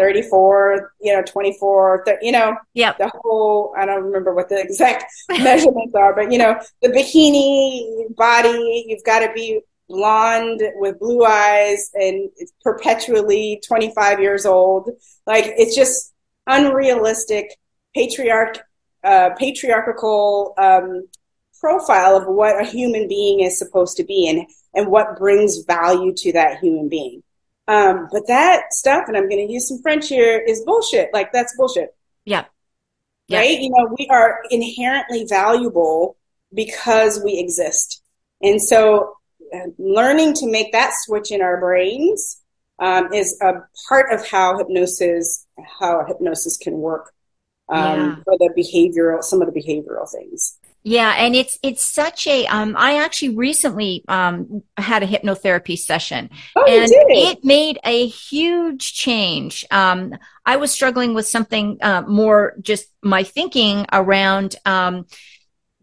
34, 0.00 0.94
you 1.02 1.14
know, 1.14 1.22
24, 1.22 2.04
30, 2.06 2.24
you 2.24 2.32
know, 2.32 2.56
yeah, 2.72 2.94
the 2.98 3.12
whole, 3.20 3.74
I 3.76 3.84
don't 3.84 4.02
remember 4.02 4.34
what 4.34 4.48
the 4.48 4.58
exact 4.58 5.04
measurements 5.28 5.94
are, 5.94 6.14
but 6.14 6.32
you 6.32 6.38
know, 6.38 6.58
the 6.80 6.88
bikini 6.88 8.14
body, 8.16 8.86
you've 8.88 9.04
got 9.04 9.20
to 9.20 9.30
be 9.34 9.60
blonde 9.90 10.62
with 10.76 10.98
blue 10.98 11.22
eyes 11.24 11.90
and 11.94 12.30
it's 12.38 12.52
perpetually 12.62 13.60
25 13.66 14.20
years 14.20 14.46
old. 14.46 14.88
Like 15.26 15.44
it's 15.58 15.76
just 15.76 16.14
unrealistic 16.46 17.58
patriarch, 17.94 18.60
uh, 19.04 19.30
patriarchal, 19.38 20.54
um, 20.56 21.08
profile 21.60 22.16
of 22.16 22.26
what 22.26 22.58
a 22.58 22.64
human 22.64 23.06
being 23.06 23.40
is 23.40 23.58
supposed 23.58 23.98
to 23.98 24.04
be 24.04 24.26
and, 24.26 24.46
and 24.72 24.90
what 24.90 25.18
brings 25.18 25.58
value 25.64 26.14
to 26.16 26.32
that 26.32 26.58
human 26.60 26.88
being. 26.88 27.22
Um, 27.70 28.08
but 28.10 28.26
that 28.26 28.74
stuff, 28.74 29.04
and 29.06 29.16
I'm 29.16 29.28
going 29.28 29.46
to 29.46 29.52
use 29.52 29.68
some 29.68 29.80
French 29.80 30.08
here, 30.08 30.38
is 30.38 30.64
bullshit. 30.64 31.10
Like 31.12 31.32
that's 31.32 31.56
bullshit. 31.56 31.94
Yeah. 32.24 32.46
yeah. 33.28 33.38
Right? 33.38 33.60
You 33.60 33.70
know, 33.70 33.94
we 33.96 34.08
are 34.10 34.40
inherently 34.50 35.24
valuable 35.28 36.16
because 36.52 37.22
we 37.24 37.38
exist. 37.38 38.02
And 38.42 38.60
so 38.60 39.14
uh, 39.54 39.68
learning 39.78 40.34
to 40.34 40.50
make 40.50 40.72
that 40.72 40.94
switch 40.96 41.30
in 41.30 41.42
our 41.42 41.60
brains 41.60 42.40
um, 42.80 43.12
is 43.12 43.38
a 43.40 43.52
part 43.88 44.12
of 44.12 44.26
how 44.26 44.58
hypnosis, 44.58 45.46
how 45.78 46.04
hypnosis 46.08 46.56
can 46.56 46.74
work 46.78 47.12
um, 47.68 48.00
yeah. 48.00 48.16
for 48.24 48.36
the 48.38 48.50
behavioral, 48.58 49.22
some 49.22 49.42
of 49.42 49.52
the 49.52 49.60
behavioral 49.60 50.10
things. 50.10 50.58
Yeah, 50.82 51.14
and 51.18 51.36
it's 51.36 51.58
it's 51.62 51.84
such 51.84 52.26
a 52.26 52.46
um 52.46 52.74
I 52.76 53.04
actually 53.04 53.36
recently 53.36 54.02
um 54.08 54.62
had 54.78 55.02
a 55.02 55.06
hypnotherapy 55.06 55.78
session. 55.78 56.30
Oh, 56.56 56.64
and 56.66 56.90
it 56.90 57.44
made 57.44 57.78
a 57.84 58.06
huge 58.06 58.94
change. 58.94 59.66
Um 59.70 60.14
I 60.46 60.56
was 60.56 60.72
struggling 60.72 61.12
with 61.12 61.26
something 61.26 61.78
uh, 61.82 62.02
more 62.02 62.54
just 62.62 62.88
my 63.02 63.24
thinking 63.24 63.84
around 63.92 64.56
um 64.64 65.04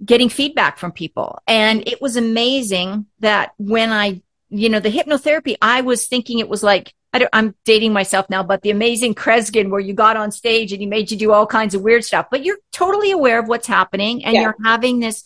getting 0.04 0.30
feedback 0.30 0.78
from 0.80 0.92
people. 0.92 1.40
And 1.48 1.88
it 1.88 2.02
was 2.02 2.16
amazing 2.16 3.06
that 3.20 3.52
when 3.58 3.92
I 3.92 4.22
you 4.50 4.70
know 4.70 4.80
the 4.80 4.92
hypnotherapy 4.92 5.58
I 5.62 5.82
was 5.82 6.08
thinking 6.08 6.40
it 6.40 6.50
was 6.50 6.64
like 6.64 6.94
I 7.14 7.28
am 7.34 7.56
dating 7.66 7.94
myself 7.94 8.30
now, 8.30 8.44
but 8.44 8.62
the 8.62 8.70
amazing 8.70 9.16
Kreskin 9.16 9.70
where 9.70 9.80
you 9.80 9.94
got 9.94 10.18
on 10.18 10.32
stage 10.32 10.72
and 10.72 10.82
he 10.82 10.88
made 10.88 11.10
you 11.10 11.18
do 11.18 11.32
all 11.32 11.48
kinds 11.48 11.74
of 11.74 11.82
weird 11.82 12.04
stuff, 12.04 12.28
but 12.30 12.44
you're 12.44 12.60
totally 12.72 13.12
aware 13.12 13.40
of 13.40 13.48
what's 13.48 13.68
happening 13.68 14.26
and 14.26 14.36
yeah. 14.36 14.42
you're 14.42 14.56
having 14.64 15.00
this, 15.00 15.24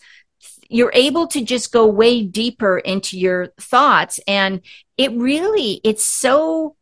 you're 0.70 0.92
able 0.94 1.28
to 1.28 1.44
just 1.44 1.72
go 1.72 1.88
way 1.88 2.24
deeper 2.24 2.78
into 2.78 3.18
your 3.18 3.48
thoughts. 3.60 4.20
And 4.28 4.62
it 4.96 5.12
really, 5.12 5.82
it's 5.84 6.04
so 6.04 6.76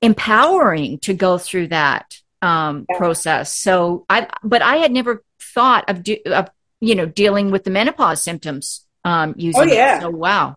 empowering 0.00 0.98
to 1.00 1.14
go 1.14 1.36
through 1.36 1.68
that 1.68 2.18
um, 2.40 2.86
yeah. 2.88 2.96
process. 2.96 3.52
So 3.52 4.06
I, 4.08 4.26
but 4.42 4.62
I 4.62 4.76
had 4.76 4.90
never 4.90 5.22
thought 5.38 5.88
of, 5.90 6.02
do, 6.02 6.16
of, 6.26 6.48
you 6.80 6.94
know, 6.94 7.04
dealing 7.04 7.50
with 7.50 7.64
the 7.64 7.70
menopause 7.70 8.22
symptoms 8.22 8.86
um, 9.04 9.34
using 9.36 9.60
oh, 9.60 9.64
yeah. 9.64 9.98
it. 9.98 10.00
So 10.00 10.10
wow. 10.10 10.56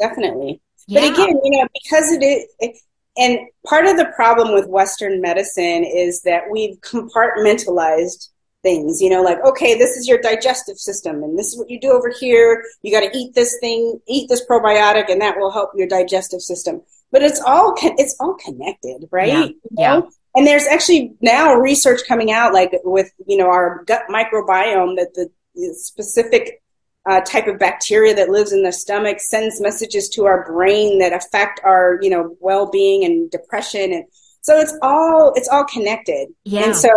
Definitely. 0.00 0.60
Yeah. 0.88 1.02
But 1.02 1.12
again, 1.12 1.40
you 1.44 1.60
know, 1.60 1.68
because 1.72 2.10
it 2.10 2.24
is, 2.60 2.82
and 3.16 3.40
part 3.66 3.86
of 3.86 3.96
the 3.96 4.10
problem 4.16 4.54
with 4.54 4.68
Western 4.68 5.20
medicine 5.20 5.84
is 5.84 6.22
that 6.22 6.44
we've 6.50 6.80
compartmentalized 6.80 8.28
things, 8.62 9.00
you 9.00 9.10
know, 9.10 9.22
like, 9.22 9.44
okay, 9.44 9.76
this 9.76 9.96
is 9.96 10.08
your 10.08 10.18
digestive 10.18 10.78
system 10.78 11.22
and 11.22 11.38
this 11.38 11.48
is 11.48 11.58
what 11.58 11.68
you 11.68 11.80
do 11.80 11.90
over 11.90 12.10
here. 12.18 12.64
You 12.82 12.92
got 12.92 13.06
to 13.06 13.16
eat 13.16 13.34
this 13.34 13.58
thing, 13.60 14.00
eat 14.06 14.28
this 14.28 14.44
probiotic 14.46 15.10
and 15.10 15.20
that 15.20 15.36
will 15.36 15.50
help 15.50 15.70
your 15.74 15.88
digestive 15.88 16.40
system. 16.40 16.80
But 17.10 17.22
it's 17.22 17.40
all, 17.40 17.74
it's 17.82 18.16
all 18.20 18.34
connected, 18.34 19.08
right? 19.10 19.28
Yeah. 19.28 19.44
You 19.44 19.46
know? 19.46 19.54
yeah. 19.76 20.00
And 20.34 20.46
there's 20.46 20.66
actually 20.66 21.12
now 21.20 21.54
research 21.54 22.00
coming 22.08 22.32
out 22.32 22.54
like 22.54 22.70
with, 22.84 23.10
you 23.26 23.36
know, 23.36 23.48
our 23.48 23.84
gut 23.84 24.04
microbiome 24.08 24.96
that 24.96 25.12
the, 25.14 25.28
the 25.54 25.74
specific 25.74 26.62
uh, 27.08 27.20
type 27.22 27.46
of 27.46 27.58
bacteria 27.58 28.14
that 28.14 28.30
lives 28.30 28.52
in 28.52 28.62
the 28.62 28.72
stomach 28.72 29.18
sends 29.20 29.60
messages 29.60 30.08
to 30.08 30.24
our 30.24 30.44
brain 30.44 30.98
that 30.98 31.12
affect 31.12 31.60
our 31.64 31.98
you 32.00 32.10
know 32.10 32.36
well-being 32.40 33.04
and 33.04 33.30
depression 33.30 33.92
and 33.92 34.04
so 34.40 34.58
it's 34.58 34.74
all 34.82 35.32
it's 35.34 35.48
all 35.48 35.64
connected 35.64 36.28
yeah. 36.44 36.64
and 36.64 36.76
so 36.76 36.88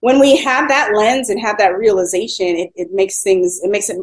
when 0.00 0.18
we 0.18 0.36
have 0.36 0.68
that 0.68 0.92
lens 0.94 1.28
and 1.28 1.40
have 1.40 1.58
that 1.58 1.76
realization 1.76 2.46
it, 2.46 2.70
it 2.74 2.88
makes 2.92 3.22
things 3.22 3.60
it 3.62 3.70
makes 3.70 3.90
it 3.90 3.98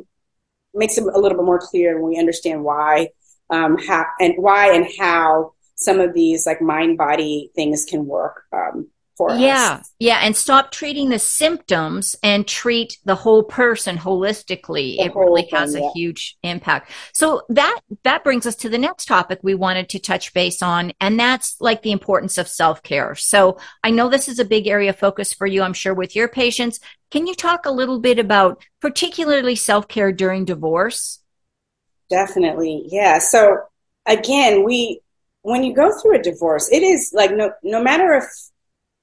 makes 0.73 0.97
it 0.97 1.03
a 1.03 1.19
little 1.19 1.37
bit 1.37 1.45
more 1.45 1.59
clear 1.59 1.99
when 1.99 2.11
we 2.11 2.19
understand 2.19 2.63
why 2.63 3.07
um 3.49 3.77
how 3.79 4.05
and 4.19 4.33
why 4.37 4.73
and 4.73 4.87
how 4.99 5.53
some 5.75 5.99
of 5.99 6.13
these 6.13 6.45
like 6.45 6.61
mind 6.61 6.97
body 6.97 7.51
things 7.55 7.85
can 7.85 8.05
work 8.05 8.43
um, 8.53 8.87
for 9.17 9.35
yeah, 9.35 9.79
us. 9.79 9.93
Yeah. 9.99 10.19
And 10.21 10.35
stop 10.35 10.71
treating 10.71 11.09
the 11.09 11.17
symptoms 11.17 12.15
and 12.21 12.47
treat 12.47 12.99
the 13.03 13.15
whole 13.15 13.43
person 13.43 13.97
holistically. 13.97 14.97
The 14.97 15.05
it 15.05 15.15
really 15.15 15.41
thing, 15.41 15.59
has 15.59 15.73
a 15.73 15.81
yeah. 15.81 15.89
huge 15.95 16.37
impact. 16.43 16.91
So 17.13 17.41
that, 17.49 17.79
that 18.03 18.23
brings 18.23 18.45
us 18.45 18.55
to 18.57 18.69
the 18.69 18.77
next 18.77 19.05
topic 19.05 19.39
we 19.41 19.55
wanted 19.55 19.89
to 19.89 19.99
touch 19.99 20.33
base 20.33 20.61
on. 20.61 20.93
And 21.01 21.19
that's 21.19 21.59
like 21.59 21.81
the 21.81 21.91
importance 21.91 22.37
of 22.37 22.47
self 22.47 22.83
care. 22.83 23.15
So 23.15 23.57
I 23.83 23.89
know 23.89 24.07
this 24.07 24.27
is 24.27 24.37
a 24.37 24.45
big 24.45 24.67
area 24.67 24.91
of 24.91 24.99
focus 24.99 25.33
for 25.33 25.47
you, 25.47 25.63
I'm 25.63 25.73
sure, 25.73 25.95
with 25.95 26.15
your 26.15 26.27
patients. 26.27 26.79
Can 27.09 27.25
you 27.25 27.33
talk 27.33 27.65
a 27.65 27.71
little 27.71 27.99
bit 27.99 28.19
about 28.19 28.63
particularly 28.81 29.55
self 29.55 29.87
care 29.87 30.11
during 30.11 30.45
divorce? 30.45 31.23
Definitely. 32.09 32.83
Yeah. 32.87 33.17
So 33.17 33.57
again, 34.05 34.63
we, 34.63 35.01
when 35.41 35.63
you 35.63 35.73
go 35.73 35.91
through 35.99 36.19
a 36.19 36.21
divorce, 36.21 36.69
it 36.71 36.83
is 36.83 37.11
like 37.15 37.31
no, 37.31 37.51
no 37.63 37.81
matter 37.81 38.13
if 38.13 38.25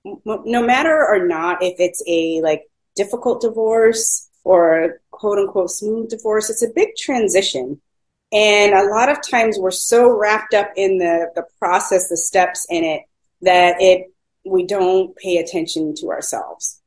no 0.05 0.62
matter 0.62 1.07
or 1.07 1.27
not 1.27 1.62
if 1.62 1.77
it's 1.79 2.03
a 2.07 2.40
like 2.43 2.62
difficult 2.95 3.40
divorce 3.40 4.29
or 4.45 5.01
quote 5.11 5.38
unquote 5.38 5.71
smooth 5.71 6.11
divorce, 6.11 6.51
it's 6.51 6.62
a 6.62 6.73
big 6.75 6.95
transition. 6.97 7.81
And 8.33 8.75
a 8.75 8.90
lot 8.90 9.09
of 9.09 9.19
times 9.29 9.59
we're 9.59 9.71
so 9.71 10.11
wrapped 10.11 10.55
up 10.55 10.71
in 10.77 10.99
the, 10.99 11.31
the 11.35 11.45
process, 11.59 12.09
the 12.09 12.17
steps 12.17 12.67
in 12.69 12.85
it, 12.85 13.03
that 13.43 13.77
it 13.81 14.11
we 14.45 14.67
don't 14.67 15.17
pay 15.17 15.38
attention 15.38 15.95
to 15.97 16.09
ourselves. 16.09 16.81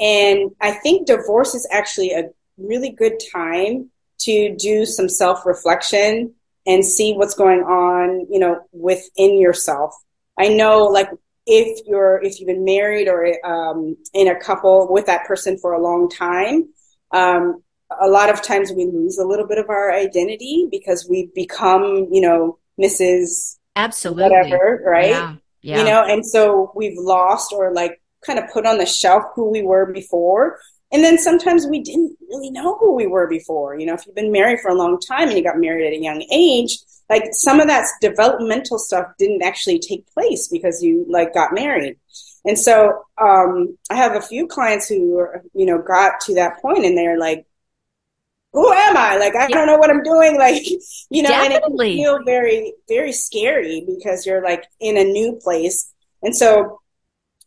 And 0.00 0.52
I 0.60 0.72
think 0.72 1.06
divorce 1.06 1.54
is 1.54 1.68
actually 1.70 2.12
a 2.12 2.30
really 2.56 2.90
good 2.90 3.20
time 3.32 3.90
to 4.20 4.54
do 4.56 4.86
some 4.86 5.08
self 5.08 5.44
reflection 5.44 6.34
and 6.66 6.84
see 6.84 7.12
what's 7.12 7.34
going 7.34 7.60
on, 7.60 8.26
you 8.30 8.38
know, 8.38 8.60
within 8.72 9.38
yourself. 9.38 9.94
I 10.38 10.48
know 10.48 10.84
like 10.84 11.10
if 11.46 11.86
you're 11.86 12.20
if 12.22 12.40
you've 12.40 12.46
been 12.46 12.64
married 12.64 13.08
or 13.08 13.26
um, 13.44 13.96
in 14.14 14.28
a 14.28 14.38
couple 14.38 14.90
with 14.90 15.06
that 15.06 15.26
person 15.26 15.58
for 15.58 15.72
a 15.72 15.82
long 15.82 16.08
time 16.08 16.68
um, 17.12 17.62
a 18.00 18.08
lot 18.08 18.30
of 18.30 18.42
times 18.42 18.72
we 18.72 18.86
lose 18.86 19.18
a 19.18 19.24
little 19.24 19.46
bit 19.46 19.58
of 19.58 19.68
our 19.68 19.92
identity 19.92 20.68
because 20.70 21.06
we 21.08 21.30
become, 21.34 22.08
you 22.10 22.20
know, 22.20 22.58
Mrs. 22.80 23.56
Absolutely. 23.76 24.24
Whatever, 24.24 24.82
right? 24.84 25.10
Yeah. 25.10 25.36
yeah. 25.62 25.78
You 25.78 25.84
know, 25.84 26.04
and 26.04 26.26
so 26.26 26.72
we've 26.74 26.98
lost 26.98 27.52
or 27.52 27.72
like 27.72 28.00
kind 28.24 28.38
of 28.38 28.50
put 28.52 28.66
on 28.66 28.78
the 28.78 28.86
shelf 28.86 29.24
who 29.34 29.50
we 29.50 29.62
were 29.62 29.92
before. 29.92 30.58
And 30.92 31.02
then 31.02 31.18
sometimes 31.18 31.66
we 31.66 31.82
didn't 31.82 32.16
really 32.28 32.50
know 32.50 32.76
who 32.78 32.94
we 32.94 33.06
were 33.06 33.26
before. 33.26 33.78
You 33.78 33.86
know, 33.86 33.94
if 33.94 34.06
you've 34.06 34.14
been 34.14 34.32
married 34.32 34.60
for 34.60 34.70
a 34.70 34.74
long 34.74 34.98
time 35.00 35.28
and 35.28 35.36
you 35.36 35.42
got 35.42 35.58
married 35.58 35.86
at 35.86 35.92
a 35.92 36.02
young 36.02 36.24
age, 36.30 36.78
like 37.10 37.24
some 37.32 37.60
of 37.60 37.68
that 37.68 37.86
developmental 38.00 38.78
stuff 38.78 39.06
didn't 39.18 39.42
actually 39.42 39.78
take 39.78 40.06
place 40.12 40.48
because 40.48 40.82
you 40.82 41.06
like 41.08 41.34
got 41.34 41.52
married. 41.52 41.98
And 42.44 42.58
so 42.58 43.04
um, 43.20 43.78
I 43.90 43.96
have 43.96 44.14
a 44.14 44.20
few 44.20 44.46
clients 44.46 44.88
who, 44.88 45.26
you 45.54 45.66
know, 45.66 45.80
got 45.80 46.20
to 46.22 46.34
that 46.34 46.60
point 46.60 46.84
and 46.84 46.96
they're 46.96 47.18
like, 47.18 47.46
who 48.52 48.72
am 48.72 48.96
I? 48.96 49.16
Like, 49.16 49.34
I 49.34 49.48
don't 49.48 49.66
know 49.66 49.76
what 49.76 49.90
I'm 49.90 50.02
doing. 50.02 50.38
Like, 50.44 50.64
you 51.10 51.22
know, 51.22 51.30
Definitely. 51.30 51.92
and 51.92 52.00
it 52.00 52.04
can 52.04 52.04
feel 52.04 52.24
very, 52.24 52.74
very 52.88 53.12
scary 53.12 53.84
because 53.86 54.26
you're 54.26 54.44
like 54.44 54.64
in 54.78 54.96
a 54.96 55.04
new 55.04 55.38
place. 55.42 55.90
And 56.22 56.36
so 56.36 56.80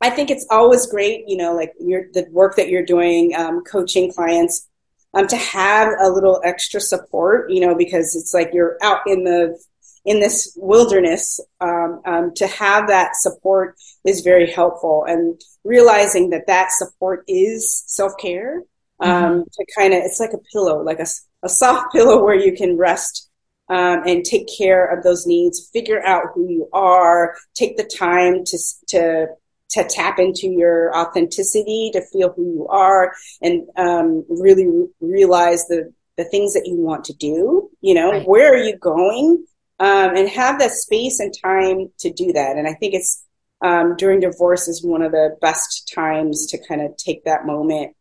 I 0.02 0.10
think 0.10 0.30
it's 0.30 0.46
always 0.50 0.86
great, 0.88 1.24
you 1.28 1.38
know, 1.38 1.56
like 1.56 1.74
your, 1.80 2.06
the 2.14 2.28
work 2.32 2.56
that 2.58 2.70
you're 2.70 2.86
doing, 2.86 3.34
um, 3.36 3.64
coaching 3.64 4.12
clients, 4.12 4.68
um, 5.14 5.28
to 5.28 5.38
have 5.38 5.94
a 6.02 6.10
little 6.10 6.42
extra 6.44 6.80
support, 6.80 7.50
you 7.50 7.62
know, 7.62 7.76
because 7.76 8.16
it's 8.16 8.34
like 8.34 8.52
you're 8.54 8.78
out 8.82 9.02
in 9.08 9.24
the, 9.24 9.58
in 10.06 10.20
this 10.20 10.54
wilderness, 10.58 11.40
um, 11.60 12.02
um, 12.06 12.34
to 12.36 12.48
have 12.48 12.88
that 12.88 13.16
support 13.16 13.76
is 14.06 14.22
very 14.22 14.50
helpful 14.50 15.06
and 15.08 15.40
realizing 15.64 16.30
that 16.30 16.48
that 16.48 16.72
support 16.72 17.24
is 17.28 17.84
self-care 17.88 18.64
um, 19.00 19.12
mm-hmm. 19.12 19.42
to 19.42 19.66
kind 19.78 19.94
of 19.94 20.02
it's 20.04 20.20
like 20.20 20.34
a 20.34 20.40
pillow 20.52 20.82
like 20.82 21.00
a, 21.00 21.08
a 21.44 21.50
soft 21.50 21.92
pillow 21.92 22.24
where 22.24 22.36
you 22.36 22.54
can 22.54 22.78
rest 22.78 23.30
um, 23.70 24.04
and 24.06 24.24
take 24.24 24.48
care 24.58 24.86
of 24.86 25.04
those 25.04 25.28
needs 25.28 25.70
figure 25.74 26.04
out 26.06 26.28
who 26.34 26.48
you 26.48 26.70
are 26.74 27.36
take 27.54 27.78
the 27.78 27.84
time 27.84 28.44
to 28.46 28.58
to 28.88 29.28
to 29.78 29.96
tap 29.96 30.20
into 30.20 30.48
your 30.48 30.96
authenticity 30.96 31.90
to 31.94 32.02
feel 32.12 32.34
who 32.36 32.44
you 32.44 32.68
are 32.68 33.14
and 33.42 33.68
um, 33.78 34.26
really 34.30 34.68
re- 34.68 34.88
realize 35.02 35.66
the 35.68 35.94
the 36.18 36.26
things 36.26 36.54
that 36.54 36.66
you 36.66 36.76
want 36.76 37.06
to 37.06 37.14
do 37.14 37.70
you 37.82 37.94
know 37.94 38.12
right. 38.12 38.28
where 38.28 38.54
are 38.54 38.64
you 38.64 38.78
going 38.78 39.46
um, 39.80 40.16
and 40.16 40.28
have 40.30 40.60
that 40.60 40.72
space 40.72 41.20
and 41.20 41.34
time 41.44 41.92
to 42.00 42.12
do 42.12 42.34
that 42.34 42.58
and 42.58 42.68
i 42.68 42.74
think 42.74 42.94
it's 42.94 43.24
um, 43.62 43.96
during 43.98 44.20
divorce 44.20 44.68
is 44.68 44.84
one 44.84 45.02
of 45.02 45.12
the 45.12 45.36
best 45.42 45.92
times 45.94 46.48
to 46.48 46.60
kind 46.68 46.82
of 46.82 46.96
take 46.98 47.24
that 47.26 47.46
moment 47.46 47.96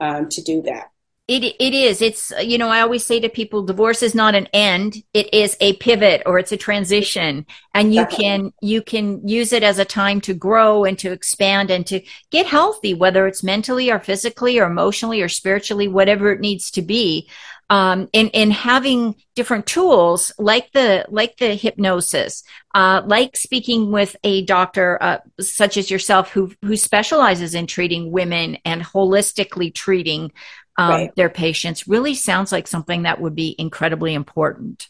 um, 0.00 0.28
to 0.28 0.42
do 0.42 0.62
that. 0.62 0.90
It 1.26 1.42
it 1.58 1.72
is. 1.72 2.02
It's 2.02 2.32
you 2.42 2.58
know 2.58 2.68
I 2.68 2.82
always 2.82 3.02
say 3.02 3.18
to 3.18 3.30
people, 3.30 3.62
divorce 3.62 4.02
is 4.02 4.14
not 4.14 4.34
an 4.34 4.46
end. 4.52 5.02
It 5.14 5.32
is 5.32 5.56
a 5.58 5.72
pivot 5.76 6.22
or 6.26 6.38
it's 6.38 6.52
a 6.52 6.58
transition, 6.58 7.46
and 7.72 7.94
you 7.94 8.04
can 8.04 8.52
you 8.60 8.82
can 8.82 9.26
use 9.26 9.54
it 9.54 9.62
as 9.62 9.78
a 9.78 9.86
time 9.86 10.20
to 10.22 10.34
grow 10.34 10.84
and 10.84 10.98
to 10.98 11.12
expand 11.12 11.70
and 11.70 11.86
to 11.86 12.02
get 12.30 12.44
healthy, 12.44 12.92
whether 12.92 13.26
it's 13.26 13.42
mentally 13.42 13.90
or 13.90 14.00
physically 14.00 14.58
or 14.58 14.66
emotionally 14.66 15.22
or 15.22 15.30
spiritually, 15.30 15.88
whatever 15.88 16.30
it 16.30 16.40
needs 16.40 16.70
to 16.72 16.82
be. 16.82 17.26
Um, 17.70 18.10
and, 18.12 18.30
and 18.34 18.52
having 18.52 19.14
different 19.34 19.64
tools 19.64 20.30
like 20.38 20.70
the 20.72 21.06
like 21.08 21.38
the 21.38 21.54
hypnosis, 21.54 22.44
uh, 22.74 23.00
like 23.06 23.38
speaking 23.38 23.90
with 23.90 24.14
a 24.22 24.44
doctor 24.44 25.02
uh, 25.02 25.18
such 25.40 25.78
as 25.78 25.90
yourself 25.90 26.30
who 26.30 26.52
who 26.62 26.76
specializes 26.76 27.54
in 27.54 27.66
treating 27.66 28.12
women 28.12 28.58
and 28.66 28.82
holistically 28.82 29.74
treating 29.74 30.30
um, 30.76 30.90
right. 30.90 31.16
their 31.16 31.30
patients 31.30 31.86
really 31.86 32.14
sounds 32.14 32.52
like 32.52 32.66
something 32.66 33.02
that 33.02 33.20
would 33.20 33.34
be 33.34 33.54
incredibly 33.58 34.14
important. 34.14 34.88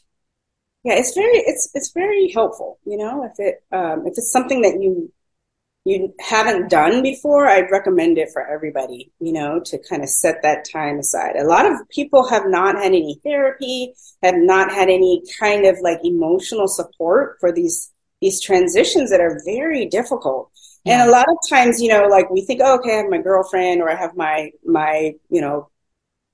Yeah, 0.85 0.95
it's 0.95 1.15
very 1.15 1.39
it's 1.39 1.71
it's 1.75 1.93
very 1.93 2.31
helpful. 2.31 2.79
You 2.85 2.99
know, 2.99 3.25
if 3.25 3.33
it 3.39 3.63
um, 3.73 4.07
if 4.07 4.15
it's 4.17 4.33
something 4.33 4.63
that 4.63 4.81
you 4.81 5.13
you 5.87 6.15
haven't 6.21 6.71
done 6.71 7.03
before, 7.03 7.47
I'd 7.47 7.71
recommend 7.71 8.17
it 8.17 8.31
for 8.33 8.47
everybody. 8.47 9.13
You 9.19 9.33
know, 9.33 9.61
to 9.65 9.79
kind 9.89 10.03
of 10.03 10.09
set 10.09 10.43
that 10.43 10.67
time 10.71 10.99
aside. 10.99 11.37
A 11.37 11.45
lot 11.45 11.67
of 11.67 11.89
people 11.91 12.29
have 12.29 12.45
not 12.47 12.77
had 12.77 12.87
any 12.87 13.21
therapy, 13.25 13.95
have 14.23 14.37
not 14.37 14.71
had 14.71 14.89
any 14.89 15.23
kind 15.39 15.67
of 15.67 15.79
like 15.81 16.01
emotional 16.05 16.69
support 16.69 17.37
for 17.41 17.51
these 17.51 17.91
these 18.21 18.41
transitions 18.41 19.11
that 19.11 19.21
are 19.21 19.41
very 19.45 19.87
difficult. 19.87 20.51
Yeah. 20.85 21.01
And 21.01 21.09
a 21.09 21.13
lot 21.13 21.27
of 21.31 21.37
times, 21.49 21.81
you 21.81 21.89
know, 21.89 22.07
like 22.09 22.29
we 22.31 22.43
think, 22.43 22.61
oh, 22.63 22.79
okay, 22.79 22.93
I 22.93 22.97
have 22.97 23.11
my 23.11 23.19
girlfriend 23.19 23.81
or 23.81 23.91
I 23.91 23.95
have 23.95 24.17
my 24.17 24.51
my 24.65 25.13
you 25.31 25.41
know 25.41 25.71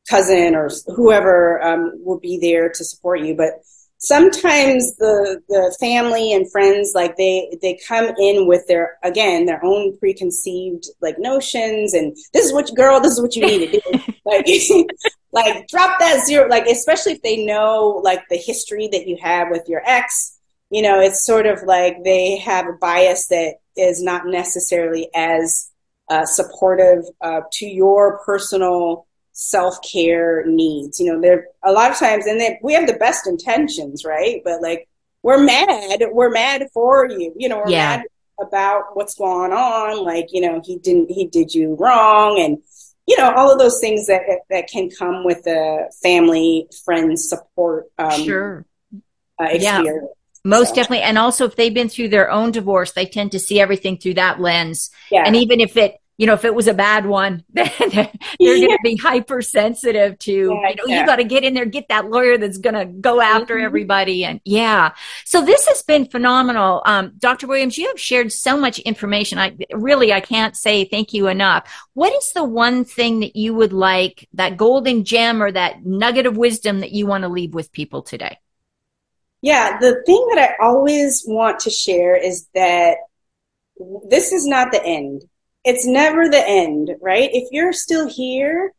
cousin 0.09 0.55
or 0.55 0.71
whoever 0.87 1.63
um, 1.63 1.93
will 2.05 2.19
be 2.19 2.39
there 2.39 2.69
to 2.69 2.85
support 2.85 3.21
you. 3.21 3.35
But 3.35 3.63
sometimes 4.01 4.97
the 4.97 5.43
the 5.49 5.77
family 5.79 6.33
and 6.33 6.51
friends 6.51 6.93
like 6.95 7.17
they 7.17 7.55
they 7.61 7.79
come 7.87 8.07
in 8.19 8.47
with 8.47 8.67
their 8.67 8.97
again 9.03 9.45
their 9.45 9.63
own 9.63 9.97
preconceived 9.99 10.87
like 11.03 11.19
notions 11.19 11.93
and 11.93 12.17
this 12.33 12.47
is 12.47 12.53
what 12.53 12.69
you 12.69 12.75
girl 12.75 12.99
this 12.99 13.13
is 13.13 13.21
what 13.21 13.37
you 13.37 13.47
need 13.47 13.71
to 13.71 13.73
do 13.73 14.13
like 14.25 14.47
like 15.33 15.69
drop 15.69 15.99
that 15.99 16.25
zero 16.27 16.49
like 16.49 16.67
especially 16.67 17.13
if 17.13 17.21
they 17.21 17.45
know 17.45 18.01
like 18.03 18.23
the 18.31 18.39
history 18.39 18.89
that 18.91 19.07
you 19.07 19.19
have 19.21 19.49
with 19.51 19.69
your 19.69 19.83
ex 19.85 20.39
you 20.71 20.81
know 20.81 20.99
it's 20.99 21.27
sort 21.27 21.45
of 21.45 21.63
like 21.65 22.03
they 22.03 22.39
have 22.39 22.67
a 22.67 22.73
bias 22.81 23.27
that 23.27 23.57
is 23.77 24.03
not 24.03 24.27
necessarily 24.27 25.11
as 25.15 25.71
uh, 26.09 26.25
supportive 26.25 27.05
uh, 27.21 27.43
to 27.53 27.67
your 27.67 28.19
personal 28.25 29.07
self 29.41 29.77
care 29.83 30.45
needs. 30.47 31.01
You 31.01 31.13
know, 31.13 31.21
there 31.21 31.47
a 31.65 31.73
lot 31.73 31.91
of 31.91 31.97
times, 31.97 32.27
and 32.27 32.41
they, 32.41 32.59
we 32.63 32.75
have 32.75 32.87
the 32.87 32.95
best 32.95 33.27
intentions, 33.27 34.05
right? 34.05 34.43
But 34.45 34.61
like, 34.63 34.89
we're 35.23 35.43
mad. 35.43 36.03
We're 36.13 36.31
mad 36.31 36.69
for 36.73 37.09
you. 37.09 37.33
You 37.37 37.49
know, 37.49 37.59
we're 37.59 37.71
yeah. 37.71 37.97
mad 37.97 38.07
about 38.41 38.95
what's 38.97 39.15
going 39.15 39.53
on. 39.53 40.05
Like, 40.05 40.29
you 40.33 40.41
know, 40.41 40.61
he 40.65 40.79
didn't, 40.79 41.11
he 41.11 41.27
did 41.27 41.55
you 41.55 41.75
wrong, 41.79 42.41
and 42.41 42.59
you 43.07 43.17
know, 43.17 43.33
all 43.35 43.51
of 43.51 43.59
those 43.59 43.81
things 43.81 44.07
that 44.07 44.23
that 44.51 44.69
can 44.69 44.91
come 44.91 45.25
with 45.25 45.43
the 45.45 45.91
family, 46.03 46.69
friends 46.85 47.29
support. 47.29 47.87
Um, 47.99 48.23
sure. 48.23 48.67
Uh, 49.41 49.45
experience. 49.45 49.87
Yeah. 49.87 50.09
Most 50.45 50.71
so. 50.71 50.75
definitely. 50.77 51.03
And 51.03 51.19
also, 51.19 51.47
if 51.47 51.57
they've 51.57 51.73
been 51.73 51.89
through 51.89 52.09
their 52.09 52.31
own 52.31 52.51
divorce, 52.51 52.93
they 52.93 53.07
tend 53.07 53.33
to 53.33 53.39
see 53.39 53.61
everything 53.61 53.99
through 53.99 54.15
that 54.15 54.41
lens. 54.41 54.91
Yeah. 55.11 55.25
And 55.27 55.37
even 55.37 55.61
if 55.61 55.77
it 55.77 56.00
you 56.21 56.27
know, 56.27 56.35
if 56.35 56.45
it 56.45 56.55
was 56.55 56.67
a 56.67 56.75
bad 56.75 57.07
one, 57.07 57.43
then 57.49 57.71
they're 57.79 58.11
yeah. 58.39 58.67
going 58.67 58.69
to 58.69 58.79
be 58.83 58.97
hypersensitive 58.97 60.19
to, 60.19 60.33
yeah, 60.33 60.69
you 60.69 60.77
know, 60.77 60.85
yeah. 60.87 61.01
you 61.01 61.07
got 61.07 61.17
to 61.17 61.25
get 61.25 61.45
in 61.45 61.55
there, 61.55 61.65
get 61.65 61.89
that 61.89 62.11
lawyer 62.11 62.37
that's 62.37 62.59
going 62.59 62.75
to 62.75 62.85
go 62.85 63.23
after 63.23 63.55
mm-hmm. 63.55 63.65
everybody. 63.65 64.27
And 64.27 64.39
yeah. 64.45 64.91
So 65.25 65.43
this 65.43 65.67
has 65.69 65.83
been 65.83 66.05
phenomenal. 66.05 66.83
Um, 66.85 67.15
Dr. 67.19 67.47
Williams, 67.47 67.79
you 67.79 67.89
have 67.89 67.99
shared 67.99 68.33
so 68.33 68.59
much 68.59 68.81
information. 68.81 69.39
I 69.39 69.57
really, 69.73 70.13
I 70.13 70.21
can't 70.21 70.55
say 70.55 70.85
thank 70.85 71.15
you 71.15 71.27
enough. 71.27 71.73
What 71.95 72.13
is 72.13 72.33
the 72.35 72.45
one 72.45 72.85
thing 72.85 73.21
that 73.21 73.35
you 73.35 73.55
would 73.55 73.73
like, 73.73 74.29
that 74.35 74.59
golden 74.59 75.05
gem 75.05 75.43
or 75.43 75.51
that 75.51 75.87
nugget 75.87 76.27
of 76.27 76.37
wisdom 76.37 76.81
that 76.81 76.93
you 76.93 77.07
want 77.07 77.23
to 77.23 77.31
leave 77.31 77.55
with 77.55 77.73
people 77.73 78.03
today? 78.03 78.37
Yeah. 79.41 79.79
The 79.79 80.03
thing 80.05 80.27
that 80.35 80.51
I 80.51 80.63
always 80.63 81.25
want 81.27 81.61
to 81.61 81.71
share 81.71 82.15
is 82.15 82.47
that 82.55 82.99
this 84.11 84.33
is 84.33 84.47
not 84.47 84.71
the 84.71 84.85
end 84.85 85.23
it's 85.65 85.87
never 85.87 86.29
the 86.29 86.43
end, 86.47 86.91
right? 87.01 87.31
If 87.33 87.49
you're 87.53 87.73
still 87.73 88.09
here, 88.09 88.73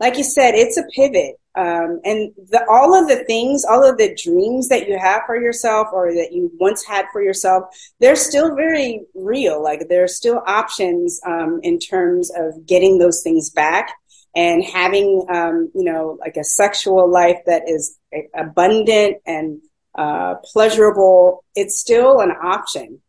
like 0.00 0.16
you 0.16 0.24
said, 0.24 0.54
it's 0.54 0.76
a 0.76 0.84
pivot. 0.94 1.36
Um, 1.54 2.00
and 2.04 2.32
the, 2.50 2.64
all 2.70 2.94
of 2.94 3.08
the 3.08 3.24
things, 3.24 3.64
all 3.64 3.88
of 3.88 3.98
the 3.98 4.14
dreams 4.14 4.68
that 4.68 4.86
you 4.86 4.96
have 4.96 5.22
for 5.26 5.40
yourself 5.40 5.88
or 5.92 6.14
that 6.14 6.32
you 6.32 6.52
once 6.60 6.84
had 6.84 7.06
for 7.12 7.20
yourself, 7.20 7.64
they're 7.98 8.14
still 8.14 8.54
very 8.54 9.02
real. 9.14 9.60
Like 9.60 9.88
there 9.88 10.04
are 10.04 10.08
still 10.08 10.40
options 10.46 11.20
um, 11.26 11.58
in 11.64 11.80
terms 11.80 12.30
of 12.36 12.64
getting 12.64 12.98
those 12.98 13.22
things 13.22 13.50
back 13.50 13.92
and 14.36 14.62
having, 14.62 15.26
um, 15.30 15.72
you 15.74 15.82
know, 15.82 16.16
like 16.20 16.36
a 16.36 16.44
sexual 16.44 17.10
life 17.10 17.38
that 17.46 17.68
is 17.68 17.98
abundant 18.34 19.16
and 19.26 19.60
uh, 19.96 20.36
pleasurable. 20.44 21.44
It's 21.56 21.80
still 21.80 22.20
an 22.20 22.30
option. 22.30 23.00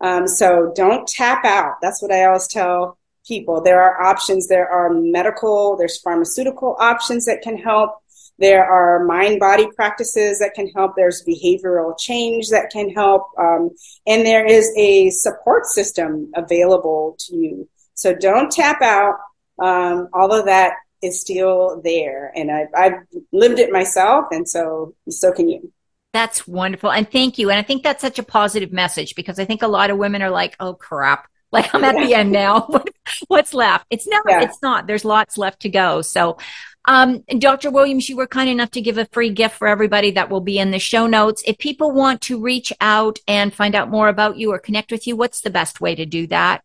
Um, 0.00 0.26
so 0.26 0.72
don't 0.74 1.06
tap 1.08 1.44
out. 1.44 1.74
That's 1.80 2.02
what 2.02 2.12
I 2.12 2.24
always 2.24 2.48
tell 2.48 2.98
people. 3.26 3.60
There 3.62 3.82
are 3.82 4.02
options. 4.02 4.48
There 4.48 4.68
are 4.68 4.92
medical, 4.92 5.76
there's 5.76 6.00
pharmaceutical 6.00 6.76
options 6.78 7.24
that 7.26 7.42
can 7.42 7.56
help. 7.56 7.92
There 8.38 8.64
are 8.64 9.04
mind 9.04 9.40
body 9.40 9.66
practices 9.74 10.38
that 10.40 10.52
can 10.54 10.68
help. 10.68 10.92
There's 10.94 11.24
behavioral 11.24 11.98
change 11.98 12.50
that 12.50 12.70
can 12.70 12.90
help. 12.90 13.28
Um, 13.38 13.70
and 14.06 14.26
there 14.26 14.44
is 14.44 14.70
a 14.76 15.10
support 15.10 15.64
system 15.66 16.30
available 16.34 17.16
to 17.20 17.36
you. 17.36 17.68
So 17.94 18.14
don't 18.14 18.52
tap 18.52 18.82
out. 18.82 19.14
Um, 19.58 20.08
all 20.12 20.32
of 20.34 20.44
that 20.44 20.74
is 21.02 21.20
still 21.20 21.80
there. 21.82 22.30
And 22.36 22.50
I've, 22.50 22.68
I've 22.76 22.98
lived 23.32 23.58
it 23.58 23.72
myself. 23.72 24.26
And 24.30 24.46
so, 24.46 24.94
so 25.08 25.32
can 25.32 25.48
you. 25.48 25.72
That's 26.16 26.48
wonderful. 26.48 26.90
And 26.90 27.06
thank 27.10 27.36
you. 27.36 27.50
And 27.50 27.58
I 27.58 27.62
think 27.62 27.82
that's 27.82 28.00
such 28.00 28.18
a 28.18 28.22
positive 28.22 28.72
message 28.72 29.14
because 29.14 29.38
I 29.38 29.44
think 29.44 29.60
a 29.62 29.68
lot 29.68 29.90
of 29.90 29.98
women 29.98 30.22
are 30.22 30.30
like, 30.30 30.56
oh 30.58 30.72
crap. 30.72 31.28
Like 31.52 31.72
I'm 31.74 31.84
at 31.84 31.94
the 31.94 32.12
end 32.12 32.32
now. 32.32 32.68
What's 33.28 33.54
left? 33.54 33.86
It's 33.88 34.06
not, 34.06 34.24
yeah. 34.28 34.42
it's 34.42 34.60
not. 34.62 34.86
There's 34.86 35.04
lots 35.04 35.38
left 35.38 35.60
to 35.60 35.68
go. 35.68 36.02
So 36.02 36.38
Um, 36.86 37.24
Dr. 37.38 37.70
Williams, 37.70 38.08
you 38.08 38.16
were 38.16 38.26
kind 38.26 38.48
enough 38.48 38.70
to 38.72 38.80
give 38.80 38.98
a 38.98 39.06
free 39.06 39.30
gift 39.30 39.56
for 39.56 39.68
everybody 39.68 40.12
that 40.12 40.30
will 40.30 40.40
be 40.40 40.58
in 40.58 40.70
the 40.70 40.78
show 40.78 41.06
notes. 41.06 41.42
If 41.46 41.58
people 41.58 41.90
want 41.92 42.20
to 42.22 42.40
reach 42.40 42.72
out 42.80 43.18
and 43.26 43.52
find 43.52 43.74
out 43.74 43.90
more 43.90 44.08
about 44.08 44.36
you 44.38 44.52
or 44.52 44.58
connect 44.58 44.90
with 44.90 45.06
you, 45.06 45.16
what's 45.16 45.40
the 45.40 45.50
best 45.50 45.80
way 45.80 45.94
to 45.94 46.06
do 46.06 46.26
that? 46.28 46.62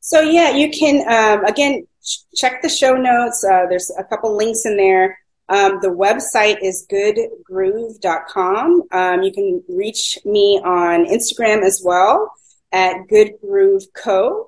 So, 0.00 0.20
yeah, 0.20 0.50
you 0.50 0.70
can, 0.70 0.96
um, 1.08 1.44
again, 1.44 1.86
ch- 2.04 2.24
check 2.34 2.62
the 2.62 2.68
show 2.68 2.94
notes. 2.94 3.44
Uh, 3.44 3.66
there's 3.68 3.90
a 3.98 4.04
couple 4.04 4.36
links 4.36 4.66
in 4.66 4.76
there. 4.76 5.18
Um, 5.48 5.78
the 5.82 5.88
website 5.88 6.58
is 6.62 6.86
goodgroove.com. 6.90 8.82
Um, 8.90 9.22
you 9.22 9.32
can 9.32 9.62
reach 9.68 10.18
me 10.24 10.60
on 10.64 11.06
Instagram 11.06 11.62
as 11.62 11.82
well 11.84 12.32
at 12.72 12.96
goodgrooveco. 13.10 14.44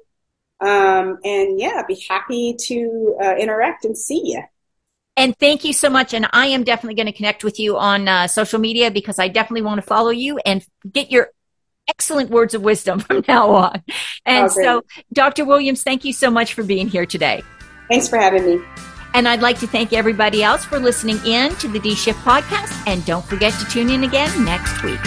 Um, 0.58 1.18
and 1.22 1.60
yeah, 1.60 1.82
be 1.86 2.02
happy 2.08 2.56
to 2.58 3.16
uh, 3.22 3.34
interact 3.36 3.84
and 3.84 3.96
see 3.96 4.22
you. 4.24 4.42
And 5.18 5.36
thank 5.38 5.64
you 5.64 5.72
so 5.72 5.88
much. 5.88 6.12
And 6.12 6.28
I 6.32 6.48
am 6.48 6.64
definitely 6.64 6.94
going 6.94 7.06
to 7.06 7.12
connect 7.12 7.44
with 7.44 7.58
you 7.58 7.76
on 7.78 8.06
uh, 8.06 8.26
social 8.28 8.58
media 8.58 8.90
because 8.90 9.18
I 9.18 9.28
definitely 9.28 9.62
want 9.62 9.80
to 9.80 9.86
follow 9.86 10.10
you 10.10 10.38
and 10.44 10.64
get 10.90 11.10
your 11.10 11.30
excellent 11.88 12.30
words 12.30 12.54
of 12.54 12.62
wisdom 12.62 13.00
from 13.00 13.24
now 13.28 13.50
on. 13.50 13.82
And 14.24 14.46
oh, 14.46 14.48
so, 14.48 14.82
Dr. 15.12 15.44
Williams, 15.44 15.82
thank 15.82 16.04
you 16.04 16.12
so 16.12 16.30
much 16.30 16.54
for 16.54 16.62
being 16.62 16.88
here 16.88 17.06
today. 17.06 17.42
Thanks 17.88 18.08
for 18.08 18.18
having 18.18 18.44
me. 18.44 18.60
And 19.16 19.26
I'd 19.26 19.40
like 19.40 19.58
to 19.60 19.66
thank 19.66 19.94
everybody 19.94 20.42
else 20.42 20.66
for 20.66 20.78
listening 20.78 21.16
in 21.24 21.54
to 21.56 21.68
the 21.68 21.78
D 21.78 21.94
Shift 21.94 22.18
podcast. 22.18 22.70
And 22.86 23.02
don't 23.06 23.24
forget 23.24 23.54
to 23.54 23.64
tune 23.64 23.88
in 23.88 24.04
again 24.04 24.44
next 24.44 24.82
week. 24.82 25.00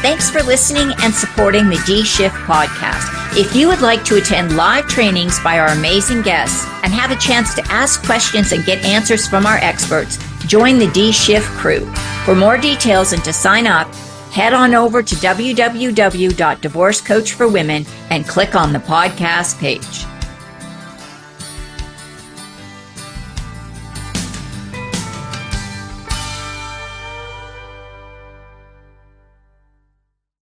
Thanks 0.00 0.30
for 0.30 0.42
listening 0.42 0.94
and 1.02 1.12
supporting 1.12 1.68
the 1.68 1.76
D 1.86 2.02
Shift 2.02 2.34
podcast. 2.34 3.38
If 3.38 3.54
you 3.54 3.68
would 3.68 3.82
like 3.82 4.06
to 4.06 4.16
attend 4.16 4.56
live 4.56 4.88
trainings 4.88 5.38
by 5.40 5.58
our 5.58 5.68
amazing 5.68 6.22
guests 6.22 6.64
and 6.82 6.94
have 6.94 7.10
a 7.10 7.16
chance 7.16 7.54
to 7.56 7.62
ask 7.70 8.02
questions 8.02 8.52
and 8.52 8.64
get 8.64 8.82
answers 8.86 9.26
from 9.26 9.44
our 9.44 9.58
experts, 9.58 10.16
join 10.46 10.78
the 10.78 10.90
D 10.92 11.12
Shift 11.12 11.48
crew. 11.48 11.84
For 12.24 12.34
more 12.34 12.56
details 12.56 13.12
and 13.12 13.22
to 13.22 13.34
sign 13.34 13.66
up, 13.66 13.94
head 14.32 14.54
on 14.54 14.74
over 14.74 15.02
to 15.02 15.14
www.divorcecoachforwomen 15.14 17.86
and 18.08 18.26
click 18.26 18.54
on 18.54 18.72
the 18.72 18.78
podcast 18.78 19.58
page. 19.58 20.06